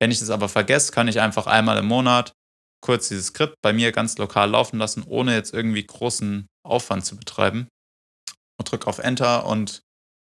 Wenn 0.00 0.12
ich 0.12 0.20
das 0.20 0.30
aber 0.30 0.48
vergesse, 0.48 0.92
kann 0.92 1.08
ich 1.08 1.20
einfach 1.20 1.48
einmal 1.48 1.78
im 1.78 1.86
Monat 1.86 2.32
kurz 2.80 3.08
dieses 3.08 3.26
Skript 3.26 3.56
bei 3.60 3.72
mir 3.72 3.90
ganz 3.90 4.16
lokal 4.18 4.50
laufen 4.50 4.78
lassen, 4.78 5.02
ohne 5.02 5.34
jetzt 5.34 5.52
irgendwie 5.52 5.84
großen 5.84 6.46
Aufwand 6.64 7.04
zu 7.04 7.16
betreiben. 7.16 7.66
Und 8.56 8.70
drücke 8.70 8.86
auf 8.86 9.00
Enter 9.00 9.46
und 9.46 9.82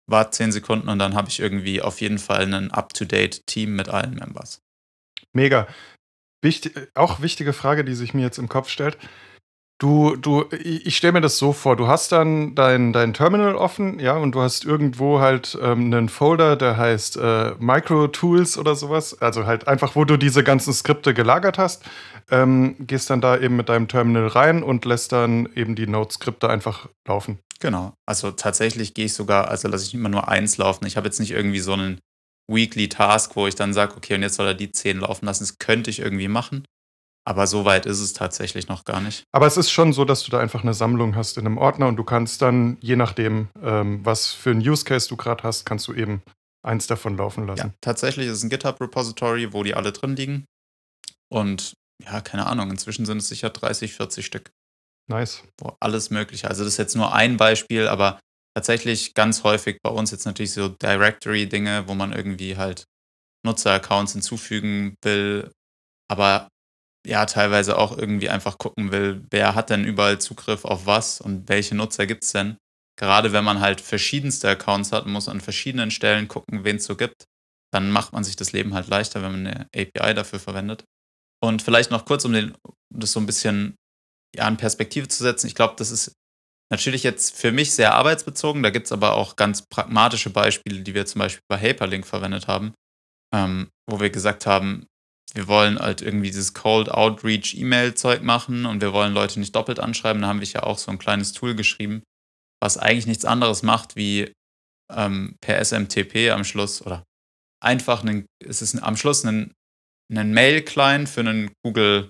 warte 0.09 0.31
10 0.31 0.53
Sekunden 0.53 0.87
und 0.87 0.99
dann 0.99 1.13
habe 1.13 1.27
ich 1.27 1.41
irgendwie 1.41 1.81
auf 1.81 1.99
jeden 1.99 2.17
Fall 2.17 2.53
ein 2.53 2.71
up-to-date 2.71 3.45
Team 3.47 3.75
mit 3.75 3.89
allen 3.89 4.13
Members. 4.13 4.59
Mega. 5.33 5.67
Wichtig, 6.41 6.89
auch 6.95 7.21
wichtige 7.21 7.51
Frage, 7.51 7.83
die 7.83 7.95
sich 7.95 8.13
mir 8.13 8.21
jetzt 8.21 8.39
im 8.39 8.47
Kopf 8.47 8.69
stellt. 8.69 8.97
Du, 9.81 10.15
du, 10.15 10.45
ich 10.51 10.95
stelle 10.95 11.13
mir 11.13 11.21
das 11.21 11.39
so 11.39 11.53
vor, 11.53 11.75
du 11.75 11.87
hast 11.87 12.11
dann 12.11 12.53
dein, 12.53 12.93
dein 12.93 13.15
Terminal 13.15 13.55
offen, 13.55 13.97
ja, 13.97 14.15
und 14.15 14.35
du 14.35 14.41
hast 14.41 14.63
irgendwo 14.63 15.21
halt 15.21 15.57
ähm, 15.59 15.85
einen 15.85 16.07
Folder, 16.07 16.55
der 16.55 16.77
heißt 16.77 17.17
äh, 17.17 17.55
Micro 17.57 18.07
Tools 18.07 18.59
oder 18.59 18.75
sowas. 18.75 19.19
Also 19.19 19.47
halt 19.47 19.67
einfach, 19.67 19.95
wo 19.95 20.05
du 20.05 20.17
diese 20.17 20.43
ganzen 20.43 20.71
Skripte 20.71 21.15
gelagert 21.15 21.57
hast, 21.57 21.83
ähm, 22.29 22.75
gehst 22.81 23.09
dann 23.09 23.21
da 23.21 23.39
eben 23.39 23.55
mit 23.55 23.69
deinem 23.69 23.87
Terminal 23.87 24.27
rein 24.27 24.61
und 24.61 24.85
lässt 24.85 25.13
dann 25.13 25.49
eben 25.55 25.73
die 25.73 25.87
Node-Skripte 25.87 26.47
einfach 26.47 26.87
laufen. 27.07 27.39
Genau. 27.59 27.95
Also 28.05 28.29
tatsächlich 28.29 28.93
gehe 28.93 29.05
ich 29.05 29.15
sogar, 29.15 29.47
also 29.47 29.67
lasse 29.67 29.85
ich 29.85 29.95
immer 29.95 30.09
nur 30.09 30.27
eins 30.27 30.57
laufen. 30.57 30.85
Ich 30.85 30.95
habe 30.95 31.07
jetzt 31.07 31.19
nicht 31.19 31.31
irgendwie 31.31 31.59
so 31.59 31.73
einen 31.73 31.99
Weekly 32.47 32.87
Task, 32.87 33.35
wo 33.35 33.47
ich 33.47 33.55
dann 33.55 33.73
sage, 33.73 33.95
okay, 33.97 34.13
und 34.13 34.21
jetzt 34.21 34.35
soll 34.35 34.45
er 34.45 34.53
die 34.53 34.71
10 34.71 34.99
laufen 34.99 35.25
lassen. 35.25 35.41
Das 35.43 35.57
könnte 35.57 35.89
ich 35.89 36.01
irgendwie 36.01 36.27
machen. 36.27 36.65
Aber 37.23 37.45
so 37.45 37.65
weit 37.65 37.85
ist 37.85 37.99
es 37.99 38.13
tatsächlich 38.13 38.67
noch 38.67 38.83
gar 38.83 38.99
nicht. 38.99 39.23
Aber 39.31 39.45
es 39.45 39.55
ist 39.57 39.69
schon 39.71 39.93
so, 39.93 40.05
dass 40.05 40.23
du 40.23 40.31
da 40.31 40.39
einfach 40.39 40.63
eine 40.63 40.73
Sammlung 40.73 41.15
hast 41.15 41.37
in 41.37 41.45
einem 41.45 41.57
Ordner 41.59 41.87
und 41.87 41.95
du 41.97 42.03
kannst 42.03 42.41
dann, 42.41 42.77
je 42.81 42.95
nachdem, 42.95 43.49
ähm, 43.61 44.03
was 44.03 44.31
für 44.31 44.49
ein 44.51 44.57
Use 44.67 44.83
Case 44.85 45.07
du 45.07 45.17
gerade 45.17 45.43
hast, 45.43 45.65
kannst 45.65 45.87
du 45.87 45.93
eben 45.93 46.23
eins 46.65 46.87
davon 46.87 47.17
laufen 47.17 47.41
Ja, 47.47 47.53
lassen. 47.55 47.73
tatsächlich 47.81 48.25
ist 48.27 48.33
es 48.37 48.43
ein 48.43 48.49
GitHub-Repository, 48.49 49.53
wo 49.53 49.63
die 49.63 49.75
alle 49.75 49.91
drin 49.91 50.15
liegen. 50.15 50.45
Und 51.31 51.73
ja, 52.03 52.21
keine 52.21 52.47
Ahnung, 52.47 52.71
inzwischen 52.71 53.05
sind 53.05 53.19
es 53.19 53.27
sicher 53.27 53.51
30, 53.51 53.93
40 53.93 54.25
Stück, 54.25 54.49
Nice. 55.07 55.43
wo 55.59 55.75
alles 55.79 56.09
Mögliche. 56.09 56.47
Also 56.47 56.63
das 56.63 56.73
ist 56.73 56.77
jetzt 56.77 56.95
nur 56.95 57.13
ein 57.13 57.37
Beispiel, 57.37 57.87
aber 57.87 58.19
tatsächlich 58.55 59.13
ganz 59.13 59.43
häufig 59.43 59.77
bei 59.83 59.91
uns 59.91 60.09
jetzt 60.11 60.25
natürlich 60.25 60.53
so 60.53 60.69
Directory-Dinge, 60.69 61.87
wo 61.87 61.93
man 61.93 62.11
irgendwie 62.13 62.57
halt 62.57 62.85
Nutzer-Accounts 63.45 64.13
hinzufügen 64.13 64.95
will, 65.03 65.51
aber 66.09 66.47
ja, 67.05 67.25
teilweise 67.25 67.77
auch 67.77 67.97
irgendwie 67.97 68.29
einfach 68.29 68.57
gucken 68.57 68.91
will, 68.91 69.25
wer 69.31 69.55
hat 69.55 69.69
denn 69.69 69.85
überall 69.85 70.19
Zugriff 70.19 70.65
auf 70.65 70.85
was 70.85 71.19
und 71.19 71.49
welche 71.49 71.75
Nutzer 71.75 72.05
gibt 72.05 72.23
es 72.23 72.31
denn. 72.31 72.57
Gerade 72.97 73.33
wenn 73.33 73.43
man 73.43 73.61
halt 73.61 73.81
verschiedenste 73.81 74.49
Accounts 74.49 74.91
hat, 74.91 75.07
muss 75.07 75.27
an 75.27 75.41
verschiedenen 75.41 75.89
Stellen 75.89 76.27
gucken, 76.27 76.63
wen 76.63 76.75
es 76.75 76.85
so 76.85 76.95
gibt. 76.95 77.25
Dann 77.73 77.89
macht 77.89 78.13
man 78.13 78.23
sich 78.23 78.35
das 78.35 78.51
Leben 78.51 78.73
halt 78.73 78.87
leichter, 78.87 79.23
wenn 79.23 79.31
man 79.31 79.47
eine 79.47 79.67
API 79.75 80.13
dafür 80.13 80.39
verwendet. 80.39 80.83
Und 81.43 81.61
vielleicht 81.61 81.89
noch 81.89 82.05
kurz, 82.05 82.25
um 82.25 82.33
den, 82.33 82.53
das 82.93 83.13
so 83.13 83.19
ein 83.19 83.25
bisschen 83.25 83.75
ja, 84.35 84.47
in 84.47 84.57
Perspektive 84.57 85.07
zu 85.07 85.23
setzen. 85.23 85.47
Ich 85.47 85.55
glaube, 85.55 85.75
das 85.77 85.89
ist 85.89 86.13
natürlich 86.69 87.03
jetzt 87.03 87.35
für 87.35 87.51
mich 87.51 87.73
sehr 87.73 87.93
arbeitsbezogen. 87.95 88.61
Da 88.61 88.69
gibt 88.69 88.85
es 88.85 88.91
aber 88.91 89.13
auch 89.15 89.35
ganz 89.35 89.63
pragmatische 89.63 90.29
Beispiele, 90.29 90.81
die 90.81 90.93
wir 90.93 91.05
zum 91.05 91.19
Beispiel 91.19 91.43
bei 91.49 91.59
Hyperlink 91.59 92.05
verwendet 92.05 92.47
haben, 92.47 92.73
ähm, 93.33 93.69
wo 93.89 93.99
wir 93.99 94.09
gesagt 94.09 94.45
haben, 94.45 94.85
wir 95.33 95.47
wollen 95.47 95.79
halt 95.79 96.01
irgendwie 96.01 96.29
dieses 96.29 96.53
Cold 96.53 96.89
Outreach 96.89 97.55
E-Mail-Zeug 97.55 98.21
machen 98.21 98.65
und 98.65 98.81
wir 98.81 98.93
wollen 98.93 99.13
Leute 99.13 99.39
nicht 99.39 99.55
doppelt 99.55 99.79
anschreiben. 99.79 100.21
Da 100.21 100.27
haben 100.27 100.41
wir 100.41 100.47
ja 100.47 100.63
auch 100.63 100.77
so 100.77 100.91
ein 100.91 100.99
kleines 100.99 101.31
Tool 101.31 101.55
geschrieben, 101.55 102.03
was 102.61 102.77
eigentlich 102.77 103.07
nichts 103.07 103.25
anderes 103.25 103.63
macht, 103.63 103.95
wie 103.95 104.33
ähm, 104.91 105.35
per 105.41 105.63
SMTP 105.63 106.31
am 106.31 106.43
Schluss 106.43 106.81
oder 106.81 107.03
einfach 107.63 108.03
einen, 108.03 108.25
es 108.43 108.61
ist 108.61 108.75
am 108.81 108.97
Schluss 108.97 109.23
ein, 109.23 109.53
ein 110.13 110.33
Mail-Client 110.33 111.07
für 111.07 111.21
einen 111.21 111.53
Google. 111.63 112.09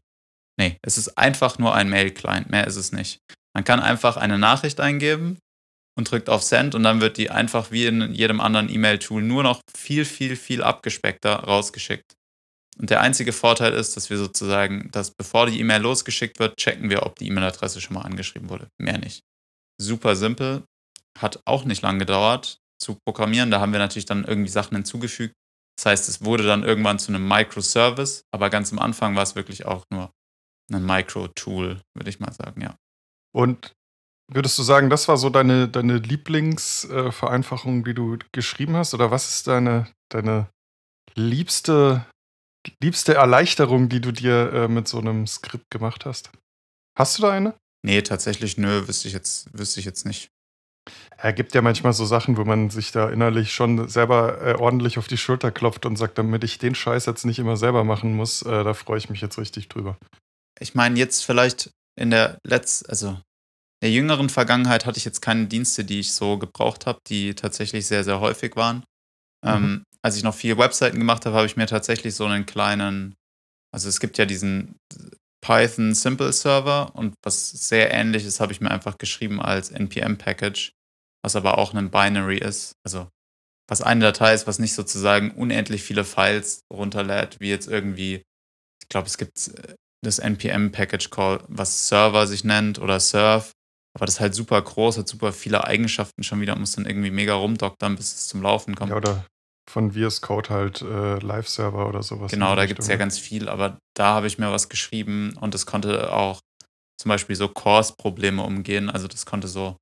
Nee, 0.60 0.78
es 0.82 0.98
ist 0.98 1.18
einfach 1.18 1.60
nur 1.60 1.76
ein 1.76 1.90
Mail-Client, 1.90 2.50
mehr 2.50 2.66
ist 2.66 2.76
es 2.76 2.92
nicht. 2.92 3.20
Man 3.54 3.64
kann 3.64 3.80
einfach 3.80 4.18
eine 4.18 4.40
Nachricht 4.40 4.80
eingeben 4.80 5.38
und 5.98 6.10
drückt 6.10 6.30
auf 6.30 6.42
Send 6.42 6.74
und 6.74 6.84
dann 6.84 7.02
wird 7.02 7.18
die 7.18 7.30
einfach 7.30 7.72
wie 7.72 7.86
in 7.86 8.14
jedem 8.14 8.42
anderen 8.42 8.70
E-Mail-Tool 8.70 9.22
nur 9.22 9.44
noch 9.44 9.62
viel, 9.76 10.06
viel, 10.06 10.36
viel 10.36 10.64
abgespeckter 10.64 11.36
rausgeschickt. 11.36 12.14
Und 12.82 12.90
der 12.90 13.02
einzige 13.02 13.32
Vorteil 13.32 13.74
ist, 13.74 13.96
dass 13.96 14.10
wir 14.10 14.18
sozusagen, 14.18 14.90
dass 14.92 15.12
bevor 15.12 15.46
die 15.46 15.60
E-Mail 15.60 15.82
losgeschickt 15.82 16.40
wird, 16.40 16.58
checken 16.58 16.90
wir, 16.90 17.06
ob 17.06 17.16
die 17.20 17.28
E-Mail-Adresse 17.28 17.80
schon 17.80 17.94
mal 17.94 18.02
angeschrieben 18.02 18.50
wurde. 18.50 18.70
Mehr 18.80 18.98
nicht. 18.98 19.22
Super 19.80 20.16
simpel. 20.16 20.64
Hat 21.16 21.40
auch 21.46 21.64
nicht 21.64 21.84
lang 21.84 22.00
gedauert 22.00 22.58
zu 22.82 22.98
programmieren. 23.06 23.52
Da 23.52 23.60
haben 23.60 23.72
wir 23.72 23.80
natürlich 23.80 24.08
dann 24.08 24.26
irgendwie 24.26 24.50
Sachen 24.50 24.76
hinzugefügt. 24.76 25.36
Das 25.78 25.86
heißt, 25.86 26.10
es 26.10 26.26
wurde 26.26 26.44
dann 26.44 26.64
irgendwann 26.64 26.98
zu 26.98 27.14
einem 27.14 27.28
Microservice, 27.28 28.24
aber 28.34 28.50
ganz 28.50 28.72
am 28.72 28.80
Anfang 28.80 29.16
war 29.16 29.24
es 29.24 29.36
wirklich 29.36 29.66
auch 29.66 29.86
nur 29.92 30.12
ein 30.74 30.84
Micro-Tool, 30.84 31.82
würde 31.96 32.10
ich 32.10 32.20
mal 32.20 32.34
sagen, 32.34 32.62
ja. 32.62 32.76
Und 33.32 33.74
würdest 34.28 34.58
du 34.58 34.64
sagen, 34.64 34.90
das 34.90 35.08
war 35.08 35.18
so 35.18 35.30
deine, 35.30 35.68
deine 35.68 35.98
Lieblingsvereinfachung, 35.98 37.84
die 37.84 37.94
du 37.94 38.18
geschrieben 38.32 38.76
hast? 38.76 38.96
Oder 38.96 39.12
was 39.12 39.30
ist 39.30 39.48
deine, 39.48 39.88
deine 40.10 40.50
liebste, 41.16 42.06
liebste 42.82 43.16
Erleichterung, 43.16 43.90
die 43.90 44.02
du 44.02 44.12
dir 44.12 44.54
äh, 44.54 44.68
mit 44.68 44.88
so 44.88 45.00
einem 45.00 45.28
Skript 45.28 45.70
gemacht 45.72 46.06
hast? 46.06 46.32
Hast 46.98 47.18
du 47.18 47.24
da 47.24 47.32
eine? 47.32 47.56
Nee, 47.84 48.02
tatsächlich, 48.02 48.58
nö, 48.58 48.88
wüsste 48.88 49.08
ich 49.08 49.14
jetzt, 49.14 49.50
wüsste 49.58 49.80
ich 49.80 49.86
jetzt 49.86 50.06
nicht. 50.06 50.30
Er 51.18 51.34
gibt 51.34 51.54
ja 51.54 51.62
manchmal 51.62 51.94
so 51.94 52.06
Sachen, 52.06 52.38
wo 52.38 52.44
man 52.44 52.70
sich 52.70 52.92
da 52.92 53.10
innerlich 53.10 53.54
schon 53.54 53.88
selber 53.88 54.42
äh, 54.42 54.54
ordentlich 54.56 54.98
auf 54.98 55.08
die 55.08 55.18
Schulter 55.18 55.52
klopft 55.52 55.86
und 55.86 55.96
sagt, 55.96 56.18
damit 56.18 56.44
ich 56.44 56.58
den 56.58 56.74
Scheiß 56.74 57.06
jetzt 57.06 57.26
nicht 57.26 57.40
immer 57.40 57.58
selber 57.58 57.84
machen 57.84 58.16
muss, 58.16 58.42
äh, 58.42 58.64
da 58.64 58.74
freue 58.74 58.98
ich 58.98 59.10
mich 59.10 59.22
jetzt 59.22 59.38
richtig 59.38 59.70
drüber. 59.70 59.98
Ich 60.60 60.74
meine, 60.74 60.98
jetzt 60.98 61.24
vielleicht 61.24 61.72
in 61.96 62.10
der 62.10 62.40
letzten, 62.44 62.90
also 62.90 63.10
in 63.10 63.18
der 63.84 63.92
jüngeren 63.92 64.30
Vergangenheit 64.30 64.86
hatte 64.86 64.98
ich 64.98 65.06
jetzt 65.06 65.22
keine 65.22 65.48
Dienste, 65.48 65.86
die 65.86 66.00
ich 66.00 66.14
so 66.14 66.38
gebraucht 66.38 66.86
habe, 66.86 67.00
die 67.08 67.36
tatsächlich 67.36 67.86
sehr, 67.86 68.04
sehr 68.04 68.20
häufig 68.20 68.56
waren. 68.56 68.84
Mhm. 69.44 69.50
Ähm, 69.50 69.84
als 70.04 70.18
ich 70.18 70.24
noch 70.24 70.36
viel 70.36 70.58
Webseiten 70.58 70.98
gemacht 70.98 71.26
habe, 71.26 71.36
habe 71.36 71.46
ich 71.46 71.58
mir 71.58 71.68
tatsächlich 71.68 72.16
so 72.16 72.26
einen 72.26 72.46
kleinen, 72.46 73.16
also 73.74 73.88
es 73.88 74.00
gibt 74.00 74.18
ja 74.18 74.26
diesen 74.26 74.76
Python 75.42 75.96
Simple 75.96 76.32
Server 76.34 76.96
und 76.96 77.16
was 77.24 77.50
sehr 77.50 77.92
ähnlich 77.92 78.26
ist, 78.26 78.40
habe 78.40 78.52
ich 78.52 78.62
mir 78.62 78.72
einfach 78.72 78.98
geschrieben 78.98 79.42
als 79.42 79.70
NPM-Package, 79.70 80.72
was 81.24 81.36
aber 81.36 81.58
auch 81.58 81.74
ein 81.74 81.92
Binary 81.92 82.38
ist. 82.38 82.74
Also 82.86 83.10
was 83.68 83.82
eine 83.82 84.06
Datei 84.06 84.34
ist, 84.34 84.48
was 84.48 84.60
nicht 84.60 84.74
sozusagen 84.74 85.32
unendlich 85.32 85.84
viele 85.84 86.04
Files 86.04 86.62
runterlädt, 86.72 87.40
wie 87.40 87.50
jetzt 87.50 87.68
irgendwie, 87.68 88.24
ich 88.82 88.90
glaube, 88.90 89.08
es 89.08 89.18
gibt 89.18 89.48
äh, 89.48 89.76
das 90.04 90.20
NPM-Package 90.20 91.10
Call, 91.10 91.44
was 91.48 91.88
Server 91.88 92.28
sich 92.28 92.44
nennt 92.44 92.80
oder 92.80 93.00
Serve, 93.00 93.52
aber 93.96 94.06
das 94.06 94.16
ist 94.16 94.20
halt 94.20 94.36
super 94.36 94.62
groß, 94.62 94.98
hat 94.98 95.08
super 95.08 95.32
viele 95.32 95.64
Eigenschaften 95.64 96.24
schon 96.24 96.42
wieder, 96.42 96.56
muss 96.56 96.74
dann 96.74 96.86
irgendwie 96.86 97.12
mega 97.12 97.34
rumdoktern, 97.34 97.96
bis 97.96 98.14
es 98.14 98.28
zum 98.28 98.42
Laufen 98.42 98.76
kommt. 98.76 98.92
Ja, 98.92 98.98
oder 98.98 99.26
von 99.72 99.94
VS 99.94 100.22
Code 100.22 100.50
halt 100.50 100.82
äh, 100.82 101.20
Live-Server 101.20 101.88
oder 101.88 102.04
sowas. 102.04 102.32
Genau, 102.32 102.56
da 102.56 102.66
gibt 102.66 102.80
es 102.80 102.88
ja 102.88 102.98
ganz 102.98 103.18
viel, 103.18 103.50
aber 103.50 103.80
da 103.96 104.14
habe 104.14 104.28
ich 104.28 104.38
mir 104.38 104.52
was 104.52 104.70
geschrieben 104.70 105.38
und 105.40 105.56
es 105.56 105.66
konnte 105.66 106.12
auch 106.14 106.42
zum 107.00 107.10
Beispiel 107.10 107.36
so 107.36 107.48
Course-Probleme 107.48 108.44
umgehen. 108.44 108.90
Also 108.90 109.08
das 109.08 109.26
konnte 109.26 109.48
so, 109.48 109.78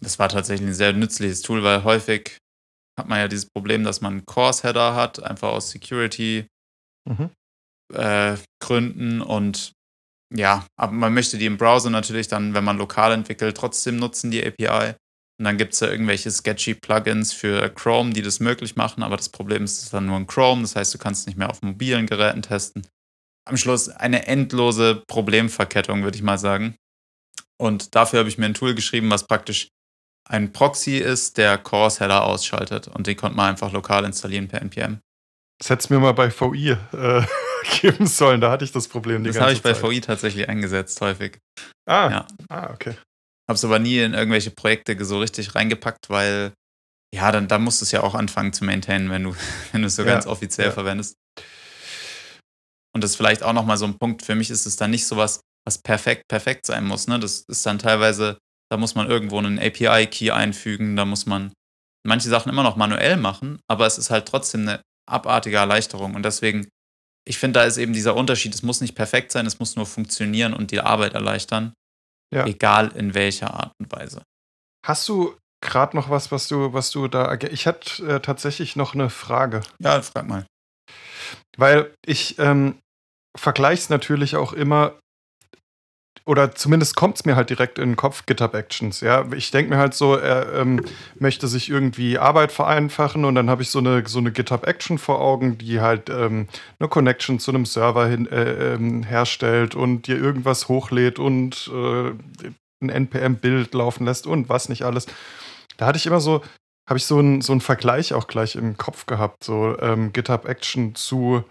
das 0.00 0.18
war 0.18 0.28
tatsächlich 0.28 0.68
ein 0.68 0.74
sehr 0.74 0.92
nützliches 0.92 1.42
Tool, 1.42 1.62
weil 1.62 1.84
häufig 1.84 2.38
hat 2.98 3.08
man 3.08 3.18
ja 3.18 3.28
dieses 3.28 3.48
Problem, 3.50 3.84
dass 3.84 4.00
man 4.00 4.24
Course-Header 4.24 4.94
hat, 4.94 5.22
einfach 5.22 5.48
aus 5.48 5.70
Security 5.70 6.46
mhm. 7.08 7.30
äh, 7.92 8.36
Gründen 8.62 9.20
und 9.20 9.72
ja, 10.34 10.66
aber 10.76 10.92
man 10.92 11.14
möchte 11.14 11.38
die 11.38 11.46
im 11.46 11.58
Browser 11.58 11.90
natürlich 11.90 12.28
dann, 12.28 12.54
wenn 12.54 12.64
man 12.64 12.78
lokal 12.78 13.12
entwickelt, 13.12 13.56
trotzdem 13.56 13.96
nutzen, 13.96 14.30
die 14.30 14.44
API. 14.44 14.94
Und 15.38 15.46
dann 15.46 15.58
gibt 15.58 15.74
es 15.74 15.80
ja 15.80 15.88
irgendwelche 15.88 16.30
sketchy 16.30 16.74
Plugins 16.74 17.32
für 17.32 17.68
Chrome, 17.70 18.12
die 18.12 18.22
das 18.22 18.38
möglich 18.38 18.76
machen, 18.76 19.02
aber 19.02 19.16
das 19.16 19.28
Problem 19.28 19.64
ist, 19.64 19.78
es 19.78 19.82
ist 19.84 19.94
dann 19.94 20.06
nur 20.06 20.16
ein 20.16 20.28
Chrome, 20.28 20.62
das 20.62 20.76
heißt, 20.76 20.94
du 20.94 20.98
kannst 20.98 21.26
nicht 21.26 21.36
mehr 21.36 21.50
auf 21.50 21.62
mobilen 21.62 22.06
Geräten 22.06 22.42
testen. 22.42 22.86
Am 23.46 23.56
Schluss 23.56 23.88
eine 23.88 24.26
endlose 24.26 25.02
Problemverkettung, 25.08 26.02
würde 26.02 26.16
ich 26.16 26.22
mal 26.22 26.38
sagen. 26.38 26.76
Und 27.60 27.94
dafür 27.94 28.20
habe 28.20 28.28
ich 28.28 28.38
mir 28.38 28.46
ein 28.46 28.54
Tool 28.54 28.74
geschrieben, 28.74 29.10
was 29.10 29.26
praktisch 29.26 29.68
ein 30.28 30.52
Proxy 30.52 30.98
ist, 30.98 31.36
der 31.36 31.58
Course-Header 31.58 32.24
ausschaltet. 32.24 32.88
Und 32.88 33.06
den 33.06 33.16
konnte 33.16 33.36
man 33.36 33.50
einfach 33.50 33.72
lokal 33.72 34.04
installieren 34.04 34.48
per 34.48 34.62
NPM. 34.62 35.00
Das 35.58 35.70
hättest 35.70 35.90
du 35.90 35.94
mir 35.94 36.00
mal 36.00 36.12
bei 36.12 36.30
VI 36.30 36.76
äh, 36.92 37.22
geben 37.80 38.06
sollen, 38.06 38.40
da 38.40 38.50
hatte 38.50 38.64
ich 38.64 38.72
das 38.72 38.88
Problem 38.88 39.24
Das 39.24 39.38
habe 39.38 39.52
ich 39.52 39.62
bei 39.62 39.80
VI 39.80 40.00
tatsächlich 40.00 40.48
eingesetzt, 40.48 41.00
häufig. 41.00 41.38
Ah, 41.86 42.10
ja. 42.10 42.26
ah 42.48 42.70
okay. 42.72 42.94
Habe 43.48 43.56
es 43.56 43.64
aber 43.64 43.78
nie 43.78 43.98
in 43.98 44.14
irgendwelche 44.14 44.50
Projekte 44.50 45.02
so 45.04 45.18
richtig 45.18 45.54
reingepackt, 45.54 46.08
weil 46.08 46.52
ja, 47.14 47.30
dann, 47.30 47.46
dann 47.46 47.62
musst 47.62 47.80
du 47.80 47.84
es 47.84 47.92
ja 47.92 48.02
auch 48.02 48.14
anfangen 48.14 48.52
zu 48.52 48.64
maintainen, 48.64 49.10
wenn 49.10 49.24
du, 49.24 49.36
wenn 49.72 49.82
du 49.82 49.86
es 49.86 49.96
so 49.96 50.02
ja, 50.02 50.12
ganz 50.12 50.26
offiziell 50.26 50.68
ja. 50.68 50.72
verwendest. 50.72 51.16
Und 52.94 53.02
das 53.02 53.12
ist 53.12 53.16
vielleicht 53.16 53.42
auch 53.42 53.52
nochmal 53.52 53.76
so 53.76 53.86
ein 53.86 53.98
Punkt. 53.98 54.24
Für 54.24 54.34
mich 54.34 54.50
ist 54.50 54.66
es 54.66 54.76
dann 54.76 54.90
nicht 54.90 55.06
so 55.06 55.16
was, 55.16 55.40
was 55.66 55.78
perfekt, 55.78 56.28
perfekt 56.28 56.66
sein 56.66 56.84
muss. 56.84 57.06
Ne? 57.08 57.18
Das 57.18 57.44
ist 57.48 57.66
dann 57.66 57.78
teilweise, 57.78 58.38
da 58.70 58.76
muss 58.76 58.94
man 58.94 59.08
irgendwo 59.08 59.38
einen 59.38 59.58
API-Key 59.58 60.30
einfügen, 60.30 60.96
da 60.96 61.04
muss 61.04 61.26
man 61.26 61.52
manche 62.06 62.28
Sachen 62.28 62.50
immer 62.50 62.62
noch 62.62 62.76
manuell 62.76 63.16
machen, 63.16 63.60
aber 63.68 63.86
es 63.86 63.98
ist 63.98 64.10
halt 64.10 64.26
trotzdem 64.26 64.62
eine 64.62 64.82
abartige 65.08 65.56
Erleichterung. 65.56 66.14
Und 66.14 66.24
deswegen, 66.24 66.68
ich 67.26 67.38
finde, 67.38 67.60
da 67.60 67.64
ist 67.64 67.78
eben 67.78 67.92
dieser 67.92 68.14
Unterschied, 68.14 68.54
es 68.54 68.62
muss 68.62 68.80
nicht 68.80 68.94
perfekt 68.94 69.32
sein, 69.32 69.46
es 69.46 69.58
muss 69.58 69.76
nur 69.76 69.86
funktionieren 69.86 70.54
und 70.54 70.70
die 70.70 70.80
Arbeit 70.80 71.14
erleichtern. 71.14 71.72
Ja. 72.34 72.46
Egal 72.46 72.88
in 72.96 73.14
welcher 73.14 73.54
Art 73.54 73.72
und 73.78 73.92
Weise. 73.92 74.22
Hast 74.84 75.08
du 75.08 75.36
gerade 75.60 75.96
noch 75.96 76.10
was, 76.10 76.32
was 76.32 76.48
du, 76.48 76.72
was 76.72 76.90
du 76.90 77.06
da. 77.08 77.32
Ich 77.34 77.66
hatte 77.66 78.04
äh, 78.06 78.20
tatsächlich 78.20 78.76
noch 78.76 78.94
eine 78.94 79.08
Frage. 79.08 79.60
Ja, 79.78 80.02
frag 80.02 80.26
mal. 80.26 80.46
Weil 81.56 81.94
ich 82.04 82.38
ähm, 82.38 82.78
vergleiche 83.36 83.82
es 83.82 83.88
natürlich 83.88 84.36
auch 84.36 84.52
immer 84.52 84.98
oder 86.26 86.54
zumindest 86.54 86.96
kommt 86.96 87.16
es 87.16 87.24
mir 87.26 87.36
halt 87.36 87.50
direkt 87.50 87.78
in 87.78 87.90
den 87.90 87.96
Kopf, 87.96 88.24
GitHub 88.24 88.54
Actions. 88.54 89.00
Ja, 89.00 89.26
ich 89.32 89.50
denke 89.50 89.70
mir 89.70 89.78
halt 89.78 89.92
so, 89.92 90.14
er 90.14 90.54
ähm, 90.54 90.82
möchte 91.18 91.48
sich 91.48 91.68
irgendwie 91.68 92.18
Arbeit 92.18 92.50
vereinfachen 92.50 93.26
und 93.26 93.34
dann 93.34 93.50
habe 93.50 93.62
ich 93.62 93.68
so 93.68 93.78
eine, 93.78 94.06
so 94.06 94.20
eine 94.20 94.32
GitHub 94.32 94.66
Action 94.66 94.96
vor 94.96 95.20
Augen, 95.20 95.58
die 95.58 95.80
halt 95.80 96.08
ähm, 96.08 96.48
eine 96.78 96.88
Connection 96.88 97.38
zu 97.38 97.50
einem 97.50 97.66
Server 97.66 98.06
hin, 98.06 98.26
äh, 98.26 98.74
ähm, 98.74 99.02
herstellt 99.02 99.74
und 99.74 100.06
dir 100.06 100.16
irgendwas 100.16 100.68
hochlädt 100.68 101.18
und 101.18 101.70
äh, 101.72 102.12
ein 102.80 102.88
NPM-Bild 102.88 103.74
laufen 103.74 104.06
lässt 104.06 104.26
und 104.26 104.48
was 104.48 104.70
nicht 104.70 104.82
alles. 104.82 105.06
Da 105.76 105.86
hatte 105.86 105.98
ich 105.98 106.06
immer 106.06 106.20
so, 106.20 106.42
habe 106.88 106.98
ich 106.98 107.04
so 107.04 107.18
einen 107.18 107.42
so 107.42 107.58
Vergleich 107.60 108.14
auch 108.14 108.28
gleich 108.28 108.56
im 108.56 108.78
Kopf 108.78 109.04
gehabt, 109.04 109.44
so 109.44 109.78
ähm, 109.78 110.12
GitHub 110.14 110.46
Action 110.46 110.94
zu 110.94 111.44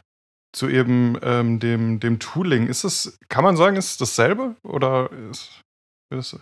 zu 0.53 0.69
eben 0.69 1.17
ähm, 1.21 1.59
dem, 1.59 1.99
dem 1.99 2.19
Tooling. 2.19 2.67
Ist 2.67 2.83
es, 2.83 3.17
kann 3.29 3.43
man 3.43 3.57
sagen, 3.57 3.75
ist 3.75 3.91
es 3.91 3.97
dasselbe? 3.97 4.55
Oder 4.63 5.11
ist, 5.29 5.61
ist 6.13 6.39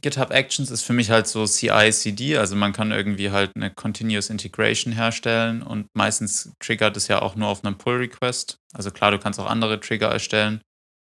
GitHub 0.00 0.30
Actions 0.30 0.70
ist 0.70 0.82
für 0.82 0.92
mich 0.92 1.10
halt 1.10 1.26
so 1.26 1.44
CI-CD, 1.44 2.36
also 2.38 2.54
man 2.54 2.72
kann 2.72 2.92
irgendwie 2.92 3.30
halt 3.30 3.52
eine 3.56 3.70
Continuous 3.70 4.30
Integration 4.30 4.92
herstellen 4.92 5.62
und 5.62 5.88
meistens 5.94 6.52
triggert 6.60 6.96
es 6.96 7.08
ja 7.08 7.20
auch 7.20 7.34
nur 7.34 7.48
auf 7.48 7.64
einem 7.64 7.76
Pull-Request. 7.76 8.56
Also 8.72 8.90
klar, 8.90 9.10
du 9.10 9.18
kannst 9.18 9.40
auch 9.40 9.46
andere 9.46 9.80
Trigger 9.80 10.08
erstellen, 10.08 10.62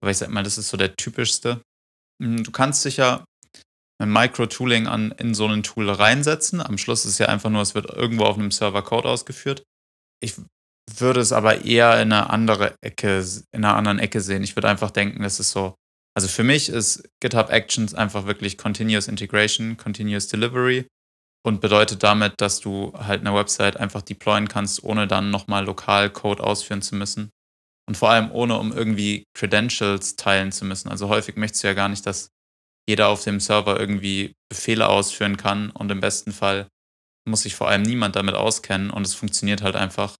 aber 0.01 0.11
ich 0.11 0.19
sag 0.19 0.31
mal, 0.31 0.43
das 0.43 0.59
ist 0.59 0.69
so 0.69 0.77
der 0.77 0.97
typischste. 0.97 1.61
Hm, 2.23 2.45
du 2.45 2.51
kannst 2.51 2.83
sicher 2.83 3.25
ein 3.99 4.11
Micro-Tooling 4.11 4.87
in 5.19 5.35
so 5.35 5.47
ein 5.47 5.63
Tool 5.63 5.89
reinsetzen. 5.89 6.61
Am 6.61 6.79
Schluss 6.79 7.05
ist 7.05 7.13
es 7.13 7.19
ja 7.19 7.27
einfach 7.27 7.51
nur, 7.51 7.63
es 7.63 7.75
wird 7.75 7.91
irgendwo 7.91 8.25
auf 8.25 8.37
einem 8.37 8.51
Server 8.51 8.83
Code 8.83 9.09
ausgeführt. 9.09 9.63
Ich 10.21 10.35
würde 11.01 11.21
es 11.21 11.33
aber 11.33 11.65
eher 11.65 11.95
in 12.01 12.13
eine 12.13 12.31
andere 12.31 12.75
Ecke, 12.81 13.25
in 13.53 13.65
einer 13.65 13.77
anderen 13.77 13.99
Ecke 13.99 14.21
sehen. 14.21 14.43
Ich 14.43 14.57
würde 14.57 14.69
einfach 14.69 14.91
denken, 14.91 15.23
das 15.23 15.41
ist 15.41 15.51
so. 15.51 15.75
Also 16.15 16.29
für 16.29 16.45
mich 16.45 16.69
ist 16.69 17.09
GitHub 17.21 17.51
Actions 17.51 17.95
einfach 17.95 18.27
wirklich 18.27 18.59
Continuous 18.59 19.09
Integration, 19.09 19.77
Continuous 19.77 20.29
Delivery 20.29 20.87
und 21.45 21.61
bedeutet 21.61 22.03
damit, 22.03 22.35
dass 22.41 22.61
du 22.61 22.93
halt 22.97 23.21
eine 23.21 23.35
Website 23.35 23.77
einfach 23.77 24.03
deployen 24.03 24.49
kannst, 24.49 24.85
ohne 24.85 25.07
dann 25.07 25.31
nochmal 25.31 25.65
lokal 25.65 26.11
Code 26.11 26.43
ausführen 26.43 26.83
zu 26.83 26.95
müssen. 26.95 27.31
Und 27.89 27.97
vor 27.97 28.11
allem 28.11 28.31
ohne, 28.31 28.59
um 28.59 28.73
irgendwie 28.73 29.25
Credentials 29.35 30.17
teilen 30.17 30.53
zu 30.53 30.65
müssen. 30.65 30.89
Also 30.89 31.09
häufig 31.09 31.37
möchtest 31.37 31.65
du 31.65 31.69
ja 31.69 31.75
gar 31.75 31.89
nicht, 31.89 32.07
dass 32.07 32.29
jeder 32.89 33.09
auf 33.09 33.25
dem 33.25 33.41
Server 33.41 33.79
irgendwie 33.79 34.35
Befehle 34.49 34.89
ausführen 34.89 35.37
kann 35.37 35.71
und 35.71 35.91
im 35.91 36.01
besten 36.01 36.33
Fall 36.33 36.69
muss 37.29 37.43
sich 37.43 37.55
vor 37.55 37.69
allem 37.69 37.83
niemand 37.83 38.17
damit 38.17 38.35
auskennen 38.35 38.91
und 38.91 39.07
es 39.07 39.15
funktioniert 39.15 39.63
halt 39.63 39.77
einfach 39.77 40.17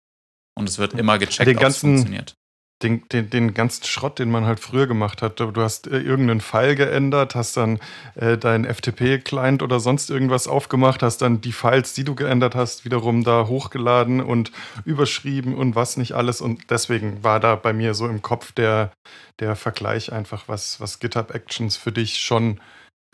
und 0.55 0.69
es 0.69 0.79
wird 0.79 0.95
immer 0.95 1.19
gecheckt, 1.19 1.49
den 1.49 1.57
ganzen, 1.57 1.91
ob 1.91 1.95
es 1.95 2.01
funktioniert. 2.01 2.35
Den, 2.83 3.09
den, 3.11 3.31
den 3.31 3.55
ganzen 3.55 3.85
Schrott, 3.85 4.19
den 4.19 4.29
man 4.29 4.45
halt 4.45 4.59
früher 4.59 4.89
gemacht 4.89 5.23
hat. 5.23 5.39
Du 5.39 5.55
hast 5.57 5.87
äh, 5.87 6.01
irgendeinen 6.01 6.41
File 6.41 6.75
geändert, 6.75 7.37
hast 7.37 7.57
dann 7.57 7.79
äh, 8.17 8.37
deinen 8.37 8.65
FTP-Client 8.65 9.63
oder 9.63 9.79
sonst 9.79 10.11
irgendwas 10.11 10.49
aufgemacht, 10.49 11.03
hast 11.05 11.19
dann 11.19 11.41
die 11.41 11.53
Files, 11.53 11.95
die 11.95 12.03
du 12.03 12.17
geändert 12.17 12.57
hast, 12.57 12.85
wiederum 12.85 13.23
da 13.23 13.47
hochgeladen 13.47 14.21
und 14.21 14.51
überschrieben 14.85 15.55
und 15.55 15.77
was 15.77 15.97
nicht 15.97 16.15
alles. 16.15 16.41
Und 16.41 16.71
deswegen 16.71 17.23
war 17.23 17.39
da 17.39 17.55
bei 17.55 17.73
mir 17.73 17.95
so 17.95 18.09
im 18.09 18.21
Kopf 18.21 18.51
der, 18.51 18.91
der 19.39 19.55
Vergleich 19.55 20.13
einfach, 20.13 20.49
was, 20.49 20.81
was 20.81 20.99
GitHub 20.99 21.33
Actions 21.33 21.77
für 21.77 21.93
dich 21.93 22.19
schon 22.19 22.61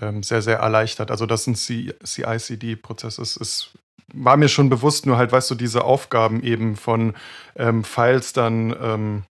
ähm, 0.00 0.22
sehr, 0.22 0.40
sehr 0.40 0.60
erleichtert. 0.60 1.10
Also, 1.10 1.26
dass 1.26 1.46
ein 1.46 1.56
CI-CD-Prozess 1.56 3.18
ist, 3.18 3.36
ist 3.36 3.72
war 4.12 4.36
mir 4.36 4.48
schon 4.48 4.68
bewusst, 4.68 5.06
nur 5.06 5.16
halt, 5.16 5.32
weißt 5.32 5.50
du, 5.50 5.54
diese 5.54 5.84
Aufgaben 5.84 6.42
eben 6.42 6.76
von 6.76 7.14
ähm, 7.56 7.84
Files 7.84 8.32
dann 8.32 8.74
ähm, 8.80 9.22